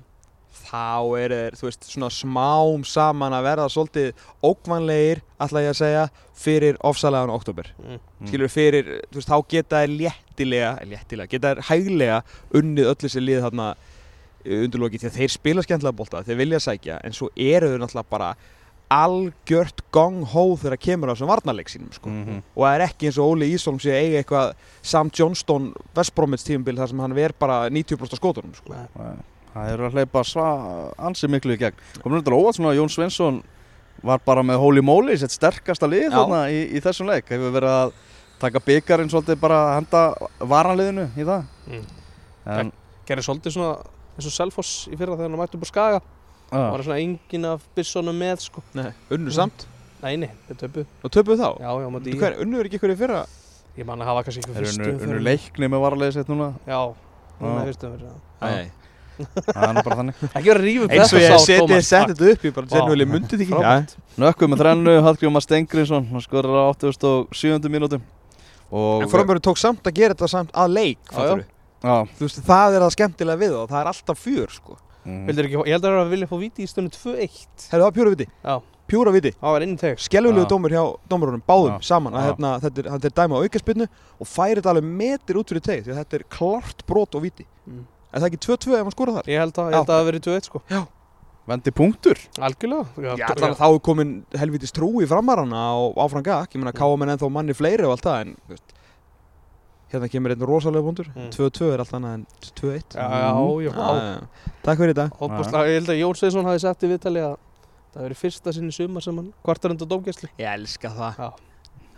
[0.69, 5.77] þá er þeir, þú veist, svona smám saman að verða svolítið ókvanlegir, ætla ég að
[5.79, 6.03] segja
[6.39, 7.99] fyrir ofsalegan oktober mm.
[8.27, 12.19] skilur fyrir, þú veist, þá geta þeir léttilega, léttilega, geta þeir hæglega
[12.59, 13.69] unnið öll þessi lið þarna
[14.45, 18.09] undirloki því að þeir spila skemmtilega bolta þeir vilja sækja, en svo eru þau náttúrulega
[18.09, 18.29] bara
[18.89, 22.09] algjört gong-hó þegar kemur á þessum varnarleik sínum sko.
[22.09, 22.39] Mhm.
[22.55, 26.75] og það er ekki eins og Óli Ísholm sé eiga eitthvað Sam Johnston Westbromits tímabil
[26.79, 28.73] þar sem hann ver bara 90% af skótunum sko.
[29.53, 30.47] Það eru að hleypa sva
[30.97, 33.43] ansi miklu í gegn Komur þetta óvart svona að Jón Svensson
[34.03, 37.69] var bara með Holy Moly sitt sterkasta lið þarna í, í þessum leik Hefur verið
[37.69, 37.93] að
[38.39, 40.03] taka byggarinn svolítið bara að henda
[40.39, 41.85] varanliðinu í það Mm.
[42.49, 42.71] En,
[43.05, 43.75] gerði svolítið svona
[44.19, 45.99] eins og Selfoss í fyrra þegar hann mætti upp á Skaga.
[46.49, 48.63] Já, var svona engin af byssonum með sko.
[48.77, 49.67] Nei, unnu samt?
[50.01, 51.49] Nei, nei, þeir töpu og töpuð þá?
[51.61, 53.21] Já, já, mátti Hver, unnu er ekki ykkur í fyrra?
[53.77, 55.25] Ég man að hafa kannski eru fyrstu unnu- unnu umferðinni.
[55.27, 56.47] leikni með varaliðið sitt núna.
[56.67, 56.79] Já,
[57.39, 57.91] núna er fyrstu
[58.39, 58.71] Æ.
[59.19, 60.19] Það er nú bara þannig.
[60.39, 63.03] Ekki vera að rífa upp eins og þetta ég seti þetta upp ég bara sérnuvel
[63.03, 63.97] ég myndi þetta ekki.
[64.23, 67.67] Nökkum með þrennu, Hallgrímar Stengriðsson hann skorar á 87.
[67.71, 67.99] mínútu.
[68.71, 71.45] Og en framöru tók samt að gera þetta samt að leik Já, fattarðu?
[71.83, 74.77] Já, þú veist það er það skemmtilega við og það er alltaf fjör sko.
[75.09, 77.37] Vildir ekki, ég held að það vilja fá víti í stundu 2-1
[77.71, 78.55] hefur það pjúra viti Já.
[78.89, 80.49] pjúra viti það var inn í teg skelvilegu Já.
[80.51, 81.87] dómur hjá dómurunum báðum Já.
[81.87, 82.27] saman að Já.
[82.29, 83.87] hérna, þetta er, þetta er dæma á aukaspinnu
[84.19, 87.23] og færi þetta alveg metir út fyrir teg því að þetta er klart brot og
[87.25, 87.83] viti Mm.
[88.11, 89.27] er það ekki 2-2 ef hann skora þar?
[89.29, 89.77] ég held að, ég Já.
[89.79, 90.61] held að það hafi verið 2-1 sko
[91.49, 96.21] Vendi punktur algjörlega Já, allan að þá er komin helvitis trú í framarana og áfram
[96.25, 98.35] gakk, ég meina káum en ennþá manni fleiri og allt það en
[99.91, 101.29] hérna kemur einn rosalega bundur Mm.
[101.33, 102.25] 2-2 er allt annað en
[102.59, 103.29] 2-1 já, já,
[103.65, 104.51] já, Já, já.
[104.63, 105.07] Takk fyrir þetta.
[105.19, 107.37] Óbúslega, ég held að Jón Sveinsson hafi sett í viðtali að
[107.89, 110.29] það hefur verið fyrsta sinni sumar sem hann kvartar undan dómgæslu.
[110.37, 111.17] Ég elska það.
[111.17, 111.29] Já.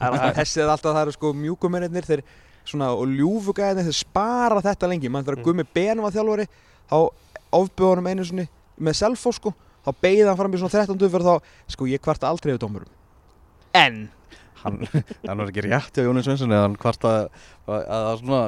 [0.01, 2.21] Það er alltaf, Þessi er alltaf, það eru sko mjúkumennir þeir
[2.65, 5.09] svona og ljúfugæðinir þeir spara þetta lengi.
[5.09, 5.43] Mann þegar Mm.
[5.43, 6.47] Gummi Ben var þjálfari
[6.89, 7.09] þá
[7.51, 8.47] ofbjöð honum einu sinni
[8.79, 9.53] með selfos sko.
[9.85, 12.87] Þá beigði hann fram í svona 13 fyrir þá sko ég kvarta aldrei yfir dómurum.
[13.73, 14.09] En
[14.65, 14.83] hann,
[15.27, 18.43] hann var ekki rétt hjá Jóni Svensson eða hann hvart að, að, að svona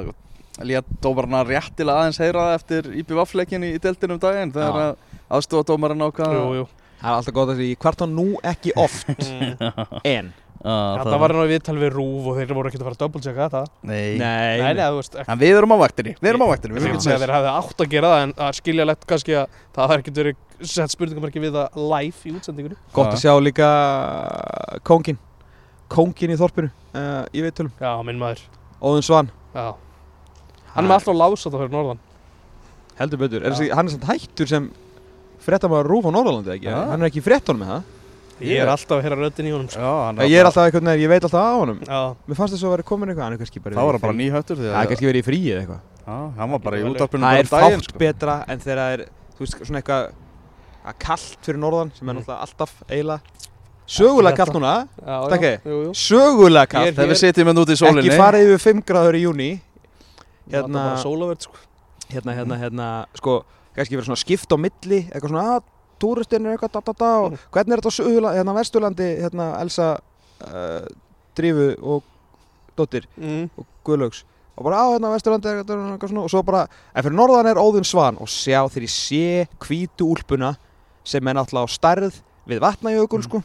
[0.61, 4.85] lét dómarna réttilega aðeins heyra það eftir IPVF-leikin í, í deltinu um daginn þegar Já.
[4.85, 6.69] að aðstofa dómarinn Jú, jú
[7.03, 9.75] það er alltaf gott að því ég kvarta nú ekki oft mm.
[10.15, 10.33] en
[10.63, 13.47] Það var hann á viðtal við Rúf og þeir voru ekkert að fara að double-checka
[13.49, 14.13] þetta Nei.
[14.15, 17.17] Nei, Nei, nei, veist En við erum á vaktinni, við erum á vaktinni við segja
[17.17, 20.05] að þeir hefði átt að gera það en það skilja lett kannski að það hefði
[20.05, 23.17] ekkert verið sett spurningamarki við það live í útsendingunni Gott Já.
[23.17, 23.69] að sjá líka
[24.87, 25.19] kóngin
[25.91, 28.41] Kóngin í þorpinu uh, Ég veit tölum Já, minn maður.
[28.83, 29.29] Óðun Svan.
[29.53, 29.73] Já.
[30.73, 31.99] Hann er með alltaf lása það fyrir norðan.
[32.97, 33.43] Heldur betur.
[33.45, 34.69] Er þessi, Hann er samt hættur sem
[35.43, 36.69] fréttamaður rúf á Norðalandi ekki?
[36.71, 36.79] Já.
[36.91, 37.91] Hann er ekki í fréttunum með það
[38.43, 39.79] Ég er alltaf að heyra röddin í honum sko.
[39.79, 41.77] Já, hann Ég er alltaf einhvern veginn, ég veit alltaf á honum.
[41.85, 44.01] Já, Mér fannst þess að vera komin eitthvað Hann er kannski bara Það var í
[44.03, 45.83] bara nýhættur því Það er kannski verið í fríi eða eitthvað.
[46.03, 48.01] Já, hann var bara í Vel, útarpinu Það er um fátt sko.
[48.01, 49.03] betra en þegar það er
[49.37, 50.09] Þú veist, svona eitthvað
[50.83, 52.19] að kallt fyrir norðan sem er Mm.
[52.23, 53.21] náttúrulega alltaf eiginlega
[53.87, 54.87] sögulega kallt núna.
[55.65, 58.07] jú sögulega kallt Þegar við sitjum hérna út í sólinni.
[58.09, 59.49] Ekki farið yfir 5 gráður í júni
[60.51, 61.55] Hérna Hérna- sko.
[62.11, 63.43] Hérna, hérna, hérna, sko,
[63.75, 65.63] kannski verið svona skipt á milli, eitthvað svona, að,
[66.03, 67.37] túristinn er eitthvað, da, da, da, og Mm.
[67.51, 69.97] hvernig er þetta á Suðurla- hérna, Vesturlandi, hérna, Elsa,
[70.43, 70.85] uh,
[71.35, 72.03] Drífu og
[72.77, 73.49] Dóttir mm.
[73.57, 74.23] og Guðlaugs?
[74.57, 77.55] Og bara á hérna Vesturlandi þetta eitthvað svona og svo bara, en fyrir norðan er
[77.55, 80.57] Óðun Svan og sjá þegar ég sé hvítu úlpuna
[81.03, 82.13] sem er náttúrulega á stærð
[82.47, 83.23] við vatnajökul, Mm.
[83.23, 83.43] sko,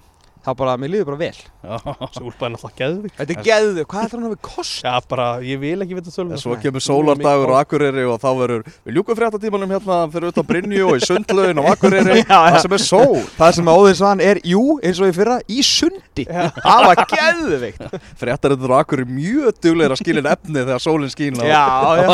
[0.48, 1.34] þá bara, mér líður bara vel.
[1.68, 4.78] Svo úlpaði náttúrulega geðvig Þetta er geðu, hvað ætlar hann að við kost?
[4.84, 8.62] Já, bara, ég vil ekki vita En svo kemur sólardagur á Akureyri og þá verður
[8.86, 12.84] við ljúkum fréttatímanum hérna fyrir utan Brynju og í sundlaugin á Akureyri það sem er
[12.84, 16.24] sól Það sem Óðun Svan er, jú, eins og í fyrra, í sundi.
[16.28, 17.98] Það var geðveikt.
[18.22, 21.64] Fréttarittur á Akureyri mjög duglegir að skilja efni þegar sólinn skín á Já,
[21.98, 22.08] já.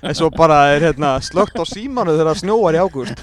[0.00, 3.22] En svo bara er hérna slögt á símanu þegar snjóar í ágúst.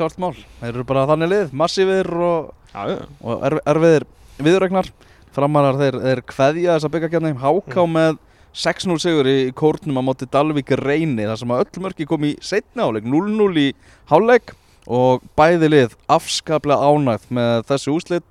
[0.00, 0.44] Í þessu klart mál.
[0.62, 2.52] Þeir eru bara þannig lið, massífir og,
[3.20, 4.06] og erf, erfiðir
[4.40, 4.86] viðregnar
[5.30, 8.16] Framarar þeir, þeir kveðja þessa byggarkjarni, háká með
[8.56, 12.32] 6-0 sigur í kórnum á móti Dalvík reyni þar sem að öll mörki kom í
[12.42, 13.66] setni áleik 0-0 í
[14.10, 14.54] háleik
[14.88, 18.26] og bæði lið afskaplega ánægt með þessi úslit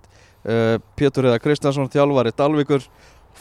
[0.49, 2.89] uh, Pétur Eða Kristjánsson þjálfari Dalvíkur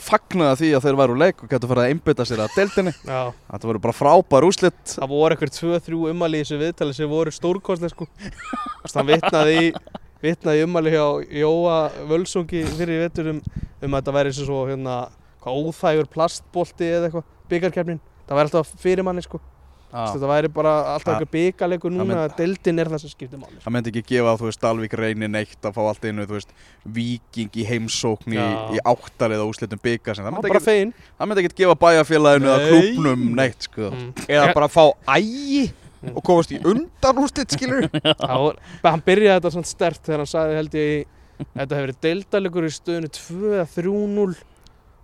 [0.03, 2.93] fagnaði því að þeir væru leik og getur farið að einbytta sér að deildinni.
[3.05, 3.21] Já,
[3.51, 7.35] þetta voru bara frábær úslit það voru eitthvað 2-3 ummæli í þessu viðtali sem voru
[7.35, 8.09] stórkostlega sko.
[8.95, 9.73] Hann vitnaði
[10.25, 11.05] vitnaði í ummæli hjá
[11.43, 11.79] Jóa
[12.11, 13.43] Völsungi fyrir vetur um,
[13.83, 14.97] um að þetta væri eins og hérna
[15.49, 19.41] óþægur plastbolti eða eitthvað byggarkefnin, það væri alltaf fyrir manni sko
[19.89, 23.75] þetta væri bara alltaf eitthvað byggarleikur núna að deildin er það sem skiptir máli það
[23.77, 26.55] myndi ekki gefa þú veist Dalvík reyni neitt að fá allt einu þú veist
[26.99, 30.95] viking í heimsókn í, í áttalið á úslitum byggar það myndi ekki, fegin.
[31.17, 32.69] það myndi ekki gefa bæjarfélaginu eða Nei.
[32.69, 33.93] klúbnum neitt sko.
[33.95, 34.11] Mm.
[34.29, 34.85] Eða bara fá
[35.17, 35.65] ægi
[36.13, 37.89] og komast í undan úrslit, skilur
[38.85, 42.73] hann byrjaði þetta svona stert þegar hann sagði held ég þetta hefur verið deildalegur í
[42.75, 44.29] stöðinu 2 eða 3-0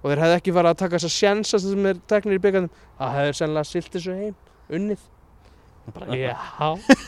[0.04, 3.14] og þeir hefði ekki farið að taka þessa sjensa sem er teknir í byggandum það
[3.18, 4.34] hefur sennilega silt þessu heim
[4.70, 5.02] unnið.
[5.94, 6.32] Bara já.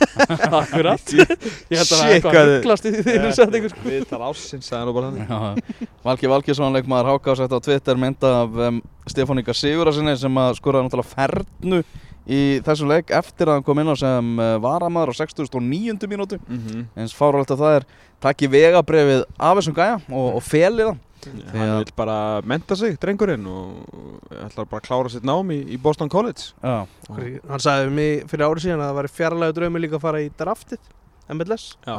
[0.60, 1.12] Akkurat.
[1.16, 3.84] Ég held að það er eitthvað hvað- hugglast í því þeir eru sett einhver sko.
[3.88, 5.30] Við tala ásins, hann nú bara þannig.
[5.30, 10.36] Já, Valgi Valgjesson leikmaður Háka sett á Twitter mynda af um, Stefán Inga Sigurarsinni sem
[10.42, 11.80] að skoraði náttúrulega fernu
[12.26, 16.08] í þessum leik eftir að hann kom inn á sem uh, varamæður á 69.
[16.10, 16.40] mínútu.
[16.44, 16.84] Mhm.
[17.00, 17.88] eins fáralegt að það er
[18.26, 22.16] takki vegabrefið af þessum gæja og, og felið það Hann vil bara
[22.46, 26.52] menta sig, drengurinn og ætlar bara að klára sitt nám í, í Boston College.
[26.62, 30.22] Já, hann sagði mig fyrir árið síðan að það væri fjarlægu draumi líka að fara
[30.24, 30.90] í draftið
[31.34, 31.98] MLS já.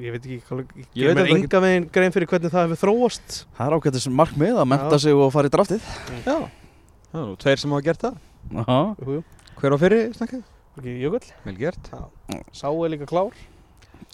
[0.00, 2.82] ég veit ekki hvað ég, Ég veit þetta enga veginn grein fyrir hvernig það hefur
[2.82, 3.38] þróast.
[3.58, 5.02] Það er ágættis markmið að menta Já.
[5.04, 5.88] sig og fara í draftið.
[6.24, 6.36] Já,
[7.12, 8.20] það er nú tveir sem hafa gert það.
[8.56, 9.24] Já, jú, jú.
[9.56, 10.44] Hver á fyrir snakkið?
[10.76, 11.92] ekki Jökull, Vel gert.
[12.52, 13.32] Sá er líka klár.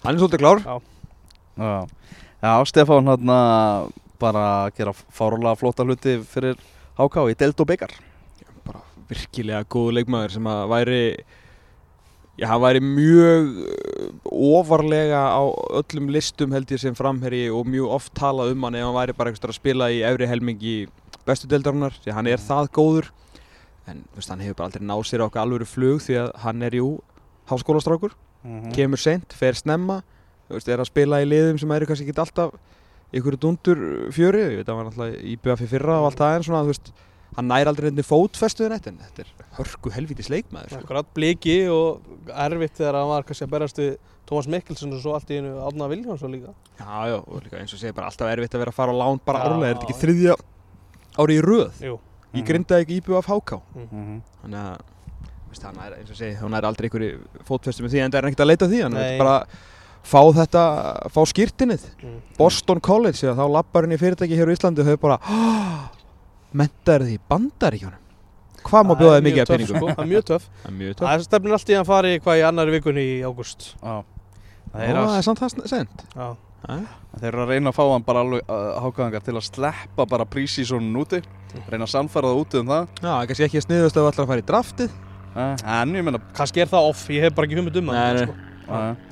[0.03, 0.63] Hann er svolítið klár.
[0.63, 1.87] Já.
[2.43, 2.53] já.
[2.67, 3.33] Stefán hann
[4.21, 6.59] bara að gera fárlega flóta hluti fyrir
[6.93, 7.95] Háka í delt og byggar
[8.63, 10.99] bara virkilega góð leikmaður sem að væri
[12.37, 14.11] já, hann væri mjög uh,
[14.59, 15.43] ofarlega á
[15.79, 19.17] öllum listum held ég sem framherji og mjög oft talað um hann ef hann væri
[19.17, 20.75] bara eitthvað að spila í efri helmingi
[21.27, 23.09] bestu deildarinnar því hann er það góður.
[23.87, 26.63] En veist, hann hefur bara aldrei náð sér á okkar alvöru flug því að hann
[26.63, 26.87] er jú
[27.51, 28.13] háskólastrákur,
[28.75, 30.01] kemur seint, fer snemma
[30.47, 32.53] veist, er að spila í liðum sem eru kannski ekki alltaf
[33.13, 33.81] ykkur dundur
[34.15, 36.63] fjöri, ég veit að hann var alltaf í BF fyrir og allt það en svona,
[36.65, 36.93] þú veist
[37.37, 40.81] hann nær aldrei nefnir fótfestuðin eitt en þetta er hörku helvítis leikmaður sko.
[40.85, 43.93] akkurat bliki og erfitt þegar hann var kannski að berast við
[44.29, 46.53] Tómas Mikkelsen og svo allt í einu Átna Viljánsson líka.
[46.79, 49.01] Já, já, og líka eins og segir bara alltaf erfitt að vera að fara á
[49.01, 50.35] lán bara Já, árlega, er þetta ekki þriðja
[51.19, 51.81] ári í röð?
[51.83, 51.97] Jú,
[52.33, 52.47] Ég Mhm.
[52.47, 54.21] grindaði ekki íbjöð af háká Mhm.
[54.41, 54.79] Þannig að,
[55.49, 58.17] veist, hann er, eins og segir, hún er aldrei einhverju fótfestu með því en það
[58.23, 58.93] er ekkert að leita að því hann
[60.03, 60.63] fá þetta,
[61.13, 62.21] fá skýrtinnið mm.
[62.37, 65.19] Boston College, eða þá lappar henni fyrirtæki hér á Íslandi og þau bara
[66.53, 68.01] mentaður því bandaríkjónum
[68.63, 69.77] Hvað má bjóða þið mikið af peningum?
[69.77, 70.45] sko, Það er mjög töff.
[70.63, 71.05] Það er mjög töff.
[71.09, 73.65] Það stefnir allt í að fara í hvað í annari vikunni í ágúst.
[73.75, 73.93] Já.
[73.93, 74.03] Ó,
[74.73, 76.27] Það er það að er samt það sent Já,
[77.19, 80.25] Þeir eru að reyna að fá hann bara alveg uh, hákaðangar til að sleppa bara
[80.25, 81.19] prísísónun úti.
[81.67, 82.87] Reyna að sannfæra það úti um það.
[83.03, 84.95] Já, kannski ekki að sniðast ef þú ætlar að fara í draftið.
[85.35, 89.11] En ég meina kannski er það off, ég hef bara ekki hugmynd um það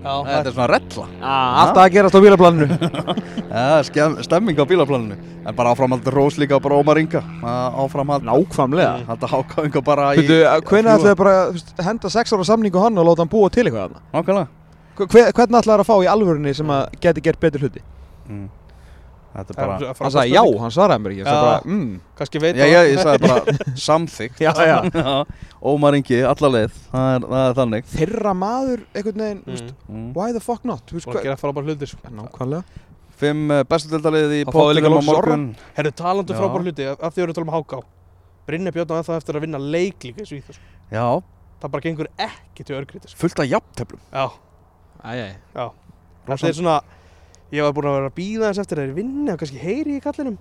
[0.05, 1.05] þetta er svona rella.
[1.26, 2.78] Alltaf að gerast á bílaplaninu.
[3.55, 3.80] Ja,
[4.26, 5.16] Stemming á bílaplaninu.
[5.45, 7.22] En bara áframhald Rós líka bara Ómar Inga.
[7.41, 8.26] Uh, Áframhald.
[8.28, 9.05] Nákvæmlega.
[9.07, 10.38] Þetta hákaðinga bara í Veitu,
[10.70, 13.63] hvernig ætlaði bara þú veist, henda sex ára samningu hann og láta hann búa til
[13.66, 14.03] eitthvað þarna?
[14.13, 14.47] Nákvæmlega.
[14.99, 17.82] Hver, hvernig ætlaði að fá í alvörunni sem að geti gert betur hluti?
[18.30, 18.45] mm.
[18.45, 22.42] Þetta er Það er bara Hann sagði já, hann svaraði mér ekki bara, mm, Kannski
[22.44, 23.56] veit Já, já, ég sagði bara
[23.88, 24.42] samþykkt.
[24.46, 25.14] Já, já.
[25.66, 26.78] Ómar Ingi, alla leið.
[26.94, 27.90] Það er, það er þannig.
[27.96, 29.74] Þeirra maður, einhvern veginn, mm.
[29.90, 30.08] mm.
[30.16, 30.84] why the fuck not?
[30.94, 32.14] Veist, Búin að hver- gera frábær hluti sko.
[32.16, 32.82] Nákvæmlega.
[33.16, 35.46] Fimm uh, bestu dildalið í pottinum á morgun.
[35.78, 36.40] Herru, talandu Já.
[36.42, 37.80] frábær hluti af því að við erum að tala um háká
[38.46, 40.68] Brynja Björn á ennþá eftir að vinna leik líka í Svíþjóð sko.
[40.94, 41.06] Já,
[41.64, 43.18] Það bara gengur ekki til örgriti sko.
[43.24, 44.26] fullt af jafntöflum Já,
[45.02, 45.66] Æjæj já.
[46.28, 46.76] Þetta er svona
[47.54, 49.98] Ég var búin að vera að býða þess eftir að þeir vinna og kannski heyri
[50.00, 50.38] í kallinum.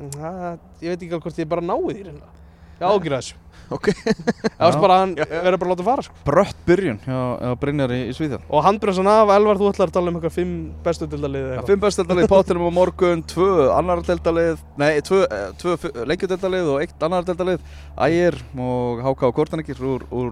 [0.00, 0.46] En það,
[0.84, 2.30] ég veit ekki alveg hvort ég bara náði því reyna.
[2.76, 3.36] Já, ágjur þessu.
[3.66, 3.88] Ok.
[3.90, 6.16] Það var bara að hann verður bara að láta fara sko.
[6.22, 8.44] Brött byrjun hjá, hjá Brynjar í, í Svíþjóð.
[8.46, 10.52] Og handbremsan af, Elvar, þú ætlar að tala um eitthvað fimm
[10.84, 16.04] bestu dildalið Já, Fimm í pottinum á morgun Tvö annar dildalið Nei, tvö, eh, tvö
[16.12, 17.64] lengjudildalið og eitt annar dildalið
[18.06, 18.38] Ægir
[18.68, 20.30] og Háka og Kortanekir úr, úr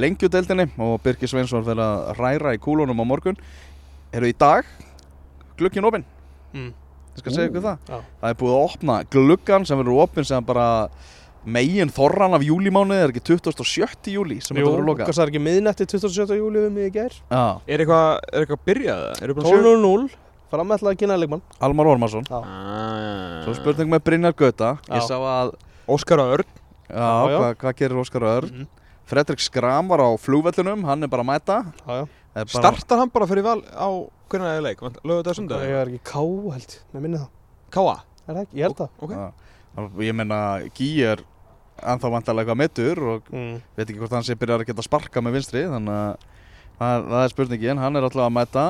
[0.00, 3.36] lengjudeldinni og Birgir Sveinsson fyrir að ræra í kúlunum á morgun.
[4.16, 4.64] Eru í dag
[5.62, 6.04] glukkin opinn
[6.52, 6.70] mm.
[7.12, 7.98] Ég skal segja ykkur það Já.
[8.22, 10.66] Það er búið að opna gluggan sem verður opinn sem bara
[11.42, 14.12] megin þorran af júlimánuði er ekki 27.
[14.14, 16.36] júli sem þetta verður lokað það er ekki miðnætti 27.
[16.38, 19.02] júli við mig í gær Já, Er eitthvað, er eitthvað byrjað?
[19.26, 19.64] Eru búin að sjá?
[19.66, 20.20] 12.00
[20.52, 22.38] fram ætlaði að kynna leikmann Almar Ormarsson Já.
[22.38, 23.40] Ah.
[23.46, 25.52] Svo spurning með Brynjar Gauta Ég sá að
[25.90, 26.46] Óskar Örn
[26.92, 27.38] Já, Já, já.
[27.42, 28.52] hvað hva gerir Óskar Örn?
[28.62, 28.70] Mhm.
[29.12, 32.04] Fredrik Skram var á flugvellinum, hann er bara að mæta Já, já
[32.34, 33.88] bara- Startar hann bara fyrir val á
[34.32, 34.80] hvernig er leik?
[34.80, 35.62] Lögu þetta Það sundag?
[35.68, 36.22] er ekki K
[36.56, 37.28] held, með minni það
[37.72, 37.96] Káa?
[38.28, 38.56] Er það ekki?
[38.56, 39.32] Ég held það Ok Já.
[40.06, 40.38] Ég meina,
[40.76, 41.22] Gí er
[41.82, 43.54] ennþá vantarlega eitthvað mittur og mm.
[43.76, 46.26] veit ekki hvort hann sé byrjar að geta sparka með vinstri þannig að
[46.78, 48.64] það, það er spurningin, hann er alltaf að mæta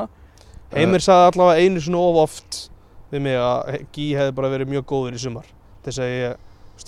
[0.73, 2.61] Heimir sagði allavega einu svona of oft
[3.13, 5.51] við mig að Gí hefði bara verið mjög góður í sumar
[5.85, 6.37] þess að ég,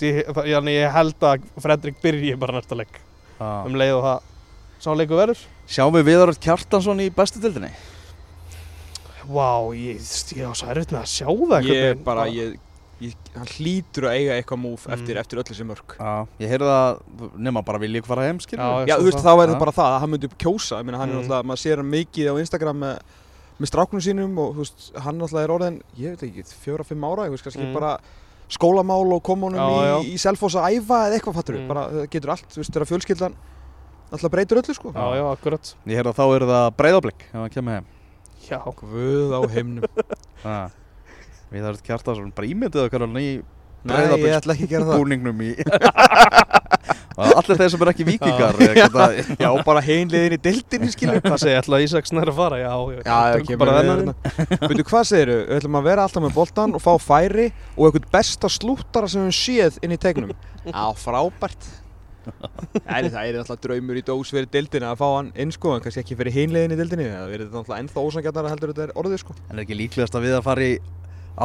[0.01, 2.97] ég, það- ég, ég held að Fredrik byrji bara næsta leik
[3.39, 4.31] um leið og það
[4.79, 7.71] sá leiku verður Sjáum við Viðaröld Kjartansson í bestu dildinni?
[9.25, 9.97] Vá, ég,
[10.37, 12.57] ég á svo erfitt með að sjá það Ég bara, ég,
[13.01, 14.93] ég, hann hlýtur að eiga eitthvað múf Mm.
[14.93, 16.11] eftir, eftir öll þessi mörg Já,
[16.43, 16.99] ég heyrði að
[17.41, 19.25] nema bara vilja ykkur fara heim, skilur Já, Já, þú veist, það.
[19.25, 21.21] þá er það bara það að hann myndi kjósa Ég meina, hann er Mm.
[21.25, 22.99] náttúrulega, maður sér hann mikið á Instagram með,
[23.59, 27.25] með stráknum sínum og þú veist, hann náttúrulega er orðin, ég veit ekki, fjóra-fimm ára,
[27.25, 27.73] ég veist, kannski Mm.
[27.73, 27.97] bara
[28.47, 31.67] skólamál og koma honum Já, í, í Selfoss að æfa eða eitthvað fattur Mm.
[31.67, 33.33] bara, það getur allt, þú veist, þegar fjölskyldan
[34.15, 34.93] náttúrulega breytur öllu, sko.
[34.95, 35.73] Já, já, akkurat.
[35.85, 37.91] Ég heyrði að þá er það breyðablík ef hann kemur heim.
[38.45, 39.85] Já, Guð á heimnum
[40.45, 40.67] ah.
[41.53, 43.35] Viðaröld Kjartansson, bara ímyndið okkar alveg í
[43.85, 44.97] Nei, ég ætla ekki að gera það.
[44.97, 45.51] búningnum í
[47.15, 49.05] Allir þeir sem er ekki vikingar ég geta,
[49.45, 52.57] Já, bara heimliðin í dildinni, skilur hvað segir, ætla Ísaksen er að fara?
[52.59, 54.11] Já, já, Já, það kemur bara við þennan inn.
[54.25, 54.59] hérna.
[54.65, 55.37] Veitu, hvað segiru?
[55.45, 57.47] Við ætlum að vera alltaf með boltan og fá færi
[57.77, 60.33] og eitthvað besta slúttara sem við séð inn í tegnum
[60.65, 61.69] Já, frábært
[62.85, 66.01] Það er alltaf draumur í dós fyrir dildina að fá hann inn sko, en kannski
[66.01, 69.19] ekki fyrir hinliðin í dildinni það verður þetta alltaf ennþá ósangjarnar heldur þetta er orðið
[69.21, 69.35] sko.
[69.49, 70.73] En er ekki líklegast að við að fara í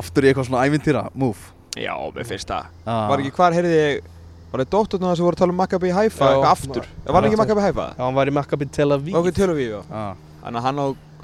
[0.00, 1.42] aftur í eitthvað svona ævintýra, move?
[1.78, 2.56] Já, með fyrsta.
[2.84, 3.06] Ah.
[3.10, 4.10] Var ekki hvar, heyrði ég,
[4.50, 6.84] var það dótturna sem voru að tala um Maccabi Haifa, eitthvað aftur?
[7.06, 7.40] Var hann ekki.
[7.42, 7.86] Maccabi Haifa?
[7.94, 9.14] Já, hann var í Maccabi Tel Aviv.
[9.20, 9.80] Ok, Tel Aviv, já.
[9.90, 10.12] Ah.
[10.40, 10.64] Þannig að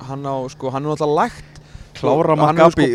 [0.07, 1.52] hann á, sko, hann er náttúrulega lægt.
[1.96, 2.86] Klára hefur Maccabi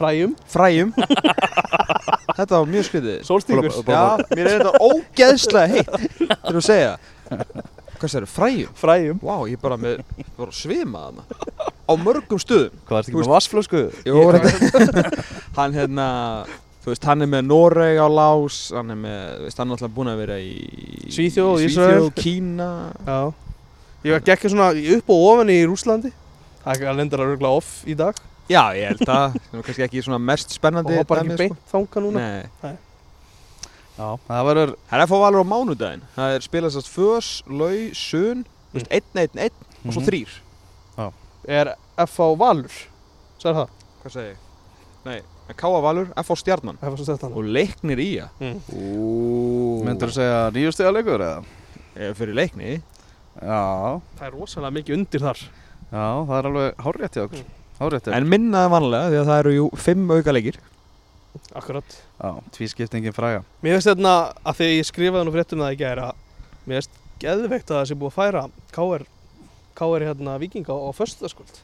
[0.00, 0.36] Fræjum.
[0.48, 0.94] Fræjum.
[2.40, 5.90] Þetta var mjög skriðið Sólstingur Já, mér er þetta ógeðslega heitt
[6.30, 6.94] Þegar þú segja.
[8.00, 8.70] Hvað sér, fræjum?
[8.80, 9.18] Fræjum.
[9.20, 10.00] Vá, ég bara með,
[10.38, 12.80] bara svimað hana Á mörgum stöðum.
[12.88, 13.82] Hvað er þetta Þú ekki með vassflösku?
[14.08, 15.04] Jó, ég...
[15.58, 16.08] Hann hérna
[16.80, 19.76] Þú veist, hann er með Noreg á lás Hann er með, þú veist, hann er
[19.76, 20.54] alltaf búinn að vera í
[21.12, 21.90] Svíþjóð, í Ísrael.
[21.90, 22.70] Svíþjóð, Kína.
[23.04, 23.18] Já.
[24.08, 26.14] Ég gekk svona upp og ofan í Rúslandi
[26.64, 28.16] Það er lendur að rögla off í dag
[28.50, 31.42] Já, ég held að Það er kannski ekki svona mest Og spennandi hoppar dæmi, ekki
[31.44, 32.76] beint þanga núna Nei
[34.00, 37.28] Já, það verður Það er að fá valur á mánudaginn Það er spilast að fös,
[37.46, 40.08] lau, sun Þú veist, einn, einn, einn og svo Mhm.
[40.10, 40.38] þrýr
[41.50, 41.70] Er
[42.04, 42.26] F.A.
[42.36, 42.74] Valur
[43.40, 43.70] Sæður það?
[44.02, 44.40] Hvað segi ég?
[45.06, 45.20] Nei,
[45.56, 45.70] K.A.
[45.80, 46.36] Valur, F.A.
[46.36, 46.96] Stjarnan F.A.
[47.00, 48.58] Stjarnan og leiknir í að mm.
[49.86, 51.40] Myndur þú segja nýju stiga leikur eða?
[52.18, 52.74] fyrir leikni
[53.40, 53.62] Já,
[54.18, 57.42] Það er rosalega mikið undir þar já, það er alveg hárétt hjá okkur
[57.80, 60.58] Hjá en minnaði vanlega því að það eru jú fimm auka leikir.
[61.56, 61.94] Akkurat.
[62.20, 63.44] Já, tvískiptingin fræga.
[63.64, 66.18] Mér finnst þetta að því ég skrifaði nú fréttum það í gæri að
[66.66, 68.42] Mér finnst geðveikt að það sé búið að færa
[68.74, 69.06] KR,
[69.78, 71.62] KR hérna vikinga á föstudaskvöld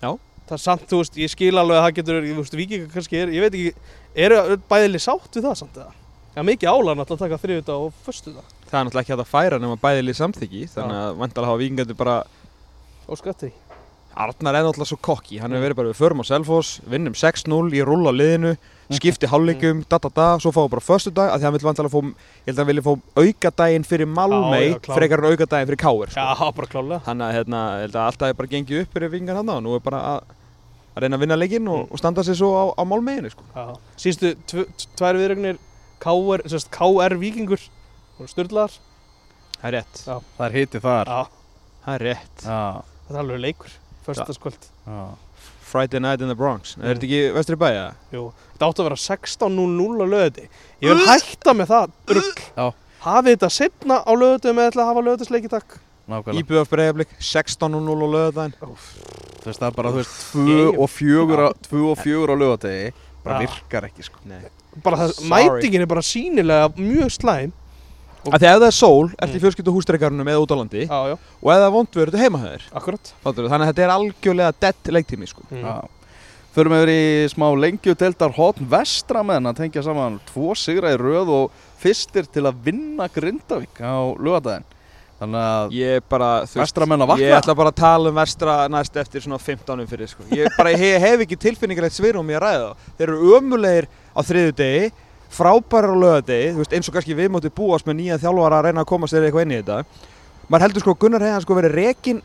[0.00, 0.10] Já.
[0.50, 3.20] Það er samt, þú veist, ég skil alveg að það getur, ég veist, vikinga kannski
[3.20, 5.96] er, ég veit ekki, eru bæðileg sátt við það samt eða?
[6.30, 8.52] Það er mikið álan að taka þriðudag og föstudag.
[8.66, 11.98] Það er náttúrulega ekki hægt að færa nema bæðilið samþyggi þannig að vandalega hafa vikingandi
[11.98, 12.16] bara
[13.10, 13.50] og skatti.
[14.16, 17.70] Arnar er náttúrulega svo kokki, hann hefur verið bara við förum á Selfoss, vinnum 6-0,
[17.76, 18.56] ég rúla liðinu,
[18.90, 21.62] skipti hálfleikum, da da da, svo fáum við bara förstu dag, að því hann vil
[21.68, 25.80] vantilega fá, ég held að hann vilja fá aukadaginn fyrir Malmei, frekar en aukadaginn fyrir
[25.84, 26.26] Káir, sko.
[26.26, 27.00] Já, bara klálega.
[27.06, 29.62] Þannig að hérna, ég held að alltaf er bara gengið upp fyrir vingan hann og
[29.64, 30.36] nú er bara að,
[30.96, 31.92] að reyna að vinna leikinn og, Mm.
[31.94, 33.44] og standa sig svo á, á Malmeinu, sko.
[33.54, 33.66] Já.
[33.96, 34.66] Síðustu tv
[34.98, 35.58] tvær viðregnir
[36.02, 37.62] KR, sérst, KR vikingur,
[38.26, 38.74] styrlaðar.
[39.60, 40.00] Það er rétt.
[40.06, 40.16] Já.
[40.38, 41.20] Það er hitið þar Já,
[41.84, 42.42] Það er rétt.
[42.44, 42.58] Já,
[43.06, 43.74] þetta er alveg leikur,
[44.06, 44.70] föstudaskvöld.
[44.86, 45.00] já
[45.70, 46.74] Friday night in the Bronx.
[46.80, 47.84] Er þetta ekki vestri bæja?
[48.10, 48.24] Jú,
[48.54, 50.46] þetta átti að vera 16.00 á lögði
[50.82, 52.64] Ég vil hætta með það rugg Já.
[53.04, 55.76] Hafið þetta setna á lögðu með ætla að hafa lögðisleiki takk
[56.10, 58.56] Nákvæmlega Íbjöf breyðablik, 16.0 á löðadaginn.
[58.58, 60.90] Þú veist það er bara, þú veist, tvö og
[62.02, 62.90] fjögur á, lögategi
[63.22, 64.40] bara virkar ekki sko Nei.
[64.82, 65.12] bara það.
[65.30, 67.52] Mætingin er bara sínilega mjög slæm
[68.20, 69.42] Af því að ef það er sól, ert í Mm.
[69.44, 72.24] fjölskyldu hústreikarunum eða út á landi Já, já, og ef það er vond verður þetta
[72.24, 72.64] heima hjá þér.
[72.80, 73.12] akkurat?
[73.24, 75.42] Þannig að þetta er algjörlega dead leiktími, sko.
[75.50, 75.62] mm.
[75.64, 75.80] Já
[76.50, 81.28] Förum yfir í smá lengjudeldar hotn vestra með að tengja saman tvo sigra í röð
[81.30, 84.64] og fyrstir til að vinna Grindavík á lögadaginn
[85.20, 88.08] Þannig að Ég bara, þú veist, vestra menn að vakna ég ætla bara að tala
[88.08, 90.24] um vestra næst eftir svona 15 fyrir, sko.
[90.32, 92.76] Ég bara hef, hef ekki tilfinningarlegt svirum í að ræða þá.
[92.98, 94.90] Þeir eru ömulegir á þriðu degi,
[95.30, 98.84] frábærar lögadegi, þú veist, eins og kannski við mótið búast með nýja þjálfara að reyna
[98.84, 100.08] að koma sér eitthvað inn í þetta.
[100.50, 102.22] maður heldur sko Gunnar hefði sko verið rekin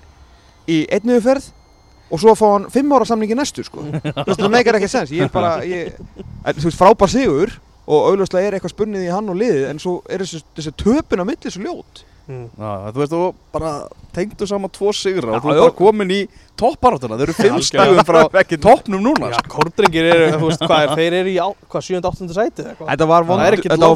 [0.65, 1.51] í einniðu ferð
[2.09, 3.85] og svo að fá hann fimm ára samningi næstu sko.
[3.85, 5.13] Þú veist, það meikar ekki sens.
[5.13, 7.53] Ég er bara, ég, en, þú veist, frábær sigur
[7.85, 11.21] og augljóslega er eitthvað spunnið í hann og liðið en svo er þessi, þessi töpun
[11.21, 12.47] á milli svo ljót Mm.
[12.57, 13.71] Já, þú veist, þú bara
[14.15, 16.19] tengdu saman tvo sigra og þú er bara komin í
[16.57, 18.01] topparáttuna, þeir eru fimm algjörlega.
[18.01, 21.57] stegum frá toppnum núna Já, kórdrengir eru, þú veist, hvað er, þeir eru í, á-
[21.69, 22.01] hvað, 7.
[22.01, 22.33] 8.
[22.33, 22.65] sæti?
[22.81, 23.27] Þetta var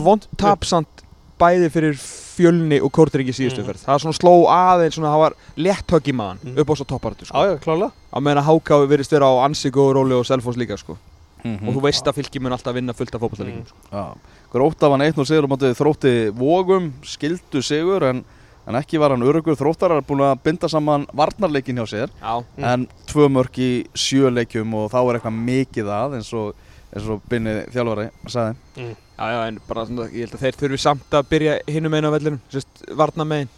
[0.06, 1.06] vond, tapsamt
[1.40, 3.68] bæði fyrir fjölni og kórtir ekki síðustu Mm.
[3.72, 3.84] ferð.
[3.88, 6.58] Það svona sló aðeins svona, það var létt högg í maðan Mm.
[6.60, 7.34] upp á svo topparötu sko.
[7.36, 7.92] Já, já, klálega.
[8.14, 10.98] Á meðan að Háká virðist vera á ansi góðu róli og Selfoss líka sko.
[11.44, 11.68] Mhm.
[11.70, 13.68] Og þú veist að fylki mun alltaf vinna fullt af fótballalegjum Mm.
[13.68, 13.78] sko.
[13.92, 14.18] Já,
[14.52, 18.24] Gróta vann 1-0 sigur á móti þrótti vógum, skildu sigur en,
[18.68, 22.44] en ekki var hann örugur þróttarar búin að binda saman varnarleikin hjá sér Já.
[22.58, 22.64] Mm.
[22.64, 26.56] en tvö mörk í sjö leikjum og þá er eitthvað mikið að eins og,
[26.96, 28.96] eins og Binni þjálfari sagði Mm.
[29.20, 32.08] Já, já, en bara svona, ég held að þeir þurfi samt að byrja hinum einu
[32.08, 33.50] á vellinum, sérst, varna megin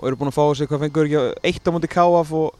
[0.00, 2.54] og eru búin að fá sig, hvað fengur ekki, eitt á móti KF og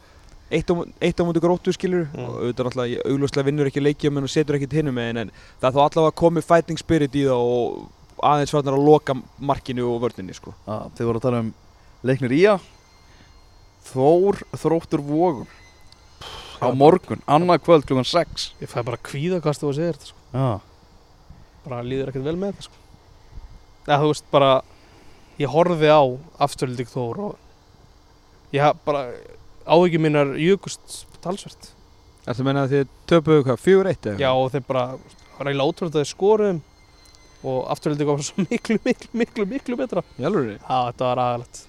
[0.51, 2.25] eitt á, á móti gróttu skilur Mm.
[2.25, 5.31] og auðvitað náttúrulega, augljóslega vinnur ekki leikjum en setur ekki hinum megin en
[5.61, 7.89] það er þó allavega komið fighting spirit í það og
[8.21, 10.53] aðeins farnar að loka markinu og vörninni, sko.
[10.67, 11.53] að þið voru að tala um
[12.03, 12.59] leiknir ía
[13.91, 15.47] Þór þróttur vógum
[16.61, 20.19] á morgun, annað kvöld klukkan 6 Ég fæ bara kvíða hvað þú segir þetta, sko.
[20.35, 20.61] Já,
[21.65, 22.77] Bara líður ekkert vel með þetta, sko.
[23.87, 24.51] Eða, þú veist, bara,
[25.41, 26.01] ég horfði á
[26.45, 29.01] afturlík Þór og ég bara,
[29.65, 31.71] áhyggjum mínar jökust talsvert.
[32.25, 34.21] Þetta meina að þið töpuðu hvað, fjögur eitt eða?
[34.21, 34.83] Já, og þeir bara,
[35.39, 36.59] var eiginlega ótrúlega að þeir skoruðum
[37.51, 40.03] og afturlík var svo miklu, miklu, miklu, miklu betra.
[40.21, 40.57] Í alvöru?
[40.59, 41.63] Já, þetta var agalegt.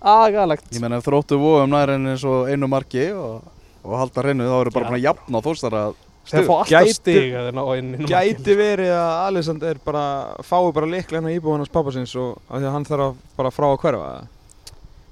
[0.00, 0.68] Agalegt.
[0.72, 3.42] ég menna ef þróttur vógum nær enn eins og einu marki og,
[3.84, 4.88] og halda hreinu þá eru bara Já.
[4.88, 5.98] búin að jafna þóstar að
[6.30, 9.78] Þeir fá alltaf Gæti- stig að þeir ná inn inn á Gæti verið að Alexander
[9.84, 10.02] bara
[10.46, 13.52] fái bara leiklega hennar íbúið hans pappasins og af því að hann þarf að bara
[13.56, 14.10] frá að hverfa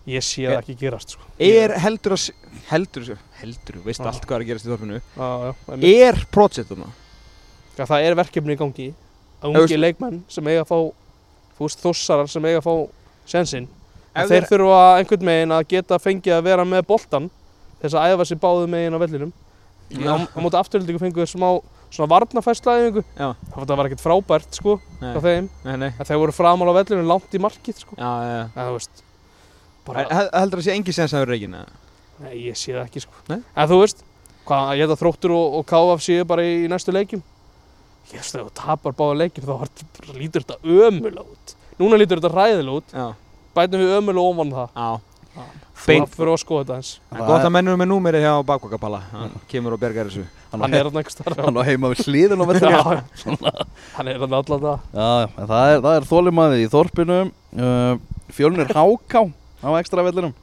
[0.09, 1.26] Ég sé það ekki gerast, sko.
[1.42, 2.28] Er heldur að
[2.70, 3.11] heldur,
[3.42, 4.06] heldur, veist Já.
[4.09, 5.50] allt hvað er að gerast í þorfinu Já, já.
[5.74, 6.86] En, Er projektuna?
[7.78, 8.86] ja, það er verkefni í gangi.
[9.44, 10.78] Ungi þú- leikmenn sem eiga að fá,
[11.59, 12.74] þú veist, þossarar sem eiga að fá
[13.26, 13.68] sensinn.
[14.16, 17.30] Þeir þeir- þurfa einhvern megin að geta fengið að vera með boltan
[17.82, 19.32] þess að æfa sér báðu megin á vellinum.
[19.90, 20.14] Já.
[20.36, 23.04] Móti afturhaldingu fengu þeir smá svona varnafærslæðingu.
[23.16, 23.34] Já.
[23.54, 25.48] Það var ekkert frábært, sko, Nei, þeim.
[25.64, 27.94] nei, nei þeir voru framal á vellinu langt í markið, sko.
[27.96, 29.02] Já, já, já En veist,
[29.89, 31.64] bara, En hel- Heldur að sé engi sens að vera eða?
[32.22, 33.12] nei, ég sé það ekki, sko.
[33.32, 33.41] Nei?
[33.57, 34.01] En þú veist,
[34.49, 37.22] hvað, ég held að þróttur og, og káaf séu bara í, í næstu leikjum.
[38.12, 41.55] Ég veist, ef þú tapar báða leikjum þá lítur þetta ömulega út.
[41.78, 42.95] Núna lítur þetta ræðilega út.
[42.97, 43.09] Já
[43.59, 44.68] Bætum við ömulega ofan það.
[44.74, 45.01] Já
[45.86, 46.89] Beint Beint- fyrir að skoða þetta eins.
[47.14, 50.89] En Gott að mennur með númerið hjá bakvakapalla Hann kemur og bergar þessu Hann er
[50.89, 51.39] þarna einhver starf.
[51.45, 52.82] hann á heima við hliðin á vellinu Já,
[53.95, 54.80] hann er þarna allan það.
[54.99, 57.95] Já, já, það er, það er þólimaði í þorpinu uh,
[58.34, 59.22] Fjölnir Háká
[59.64, 60.34] á ekstra vellinum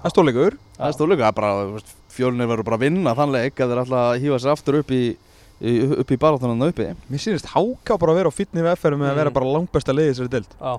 [0.00, 2.84] Það er stórleikur Það er stórleikur, það er bara, þú veist, fjölnir verður bara að
[2.86, 5.02] vinna þann leik að þeir ætla að hýfa sér aftur upp í,
[5.60, 8.96] í upp í baráttunum uppi Mér sýnist háká bara að vera á fýtni við FR
[8.96, 9.20] með að Mm.
[9.20, 9.50] vera bara
[10.00, 10.72] liðið sér deild Já,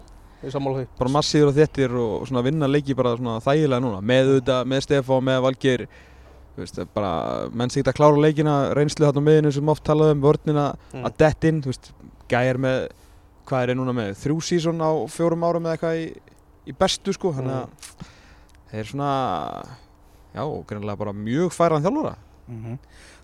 [0.43, 0.87] ég sammála því.
[0.97, 4.81] Bara massíður og þéttir og svona vinna leiki bara svona þægilega núna Með auðvitað, með
[4.87, 5.85] Stefán, með Valgeir
[6.51, 7.11] Þú veist, það er bara,
[7.53, 11.05] menn sig að klára leikina reynslu þarna á miðinu sem oft talaðu um vörnina Mm.
[11.05, 11.91] að dett inn, þú veist,
[12.27, 12.89] gæjar með
[13.47, 16.05] hvað er ég núna með, þrjú sísón á fjórum árum eða eitthvað í,
[16.67, 18.09] í bestu sko, þannig að
[18.71, 19.11] þeir eru svona
[20.35, 22.17] já, greinlega bara mjög færan þjálfara.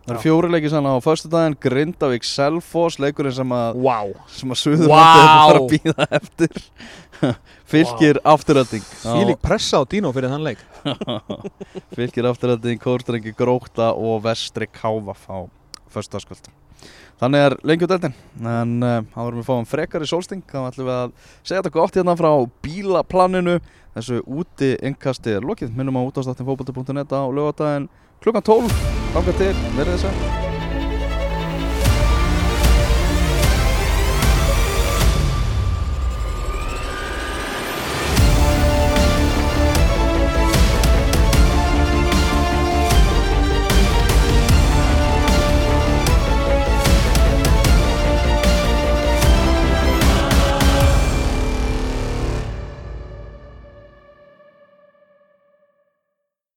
[0.07, 4.13] Það eru fjóri leikir sann á föstudaginn Grindavík Selfoss, leikurinn sem að Wow.
[4.31, 5.25] sem að Suðurlandið Vá!
[5.27, 5.49] wow.
[5.49, 6.61] fara að býða eftir.
[7.73, 10.61] Fylgir afturölding Fílík pressa á Dino fyrir þann leik.
[11.97, 15.43] Fylgir afturölding, Kórdrengi Gróta og Vestri Kávaf á
[15.91, 16.47] föstudagskvöld
[17.17, 18.13] Þannig er lengjudeldin
[18.45, 20.43] en uh, þá erum við fáum frekar í sólsting.
[20.45, 22.31] Þá ætlum við að segja þetta gott hérna frá
[22.65, 23.57] bílaplaninu.
[23.97, 25.73] Þessu úti innkasti er lokið.
[25.73, 27.89] Minnum á útastáttin fókbalti.net á lögadaginn
[28.21, 28.77] klukkan 12
[29.15, 30.46] Þangað til, verið þess að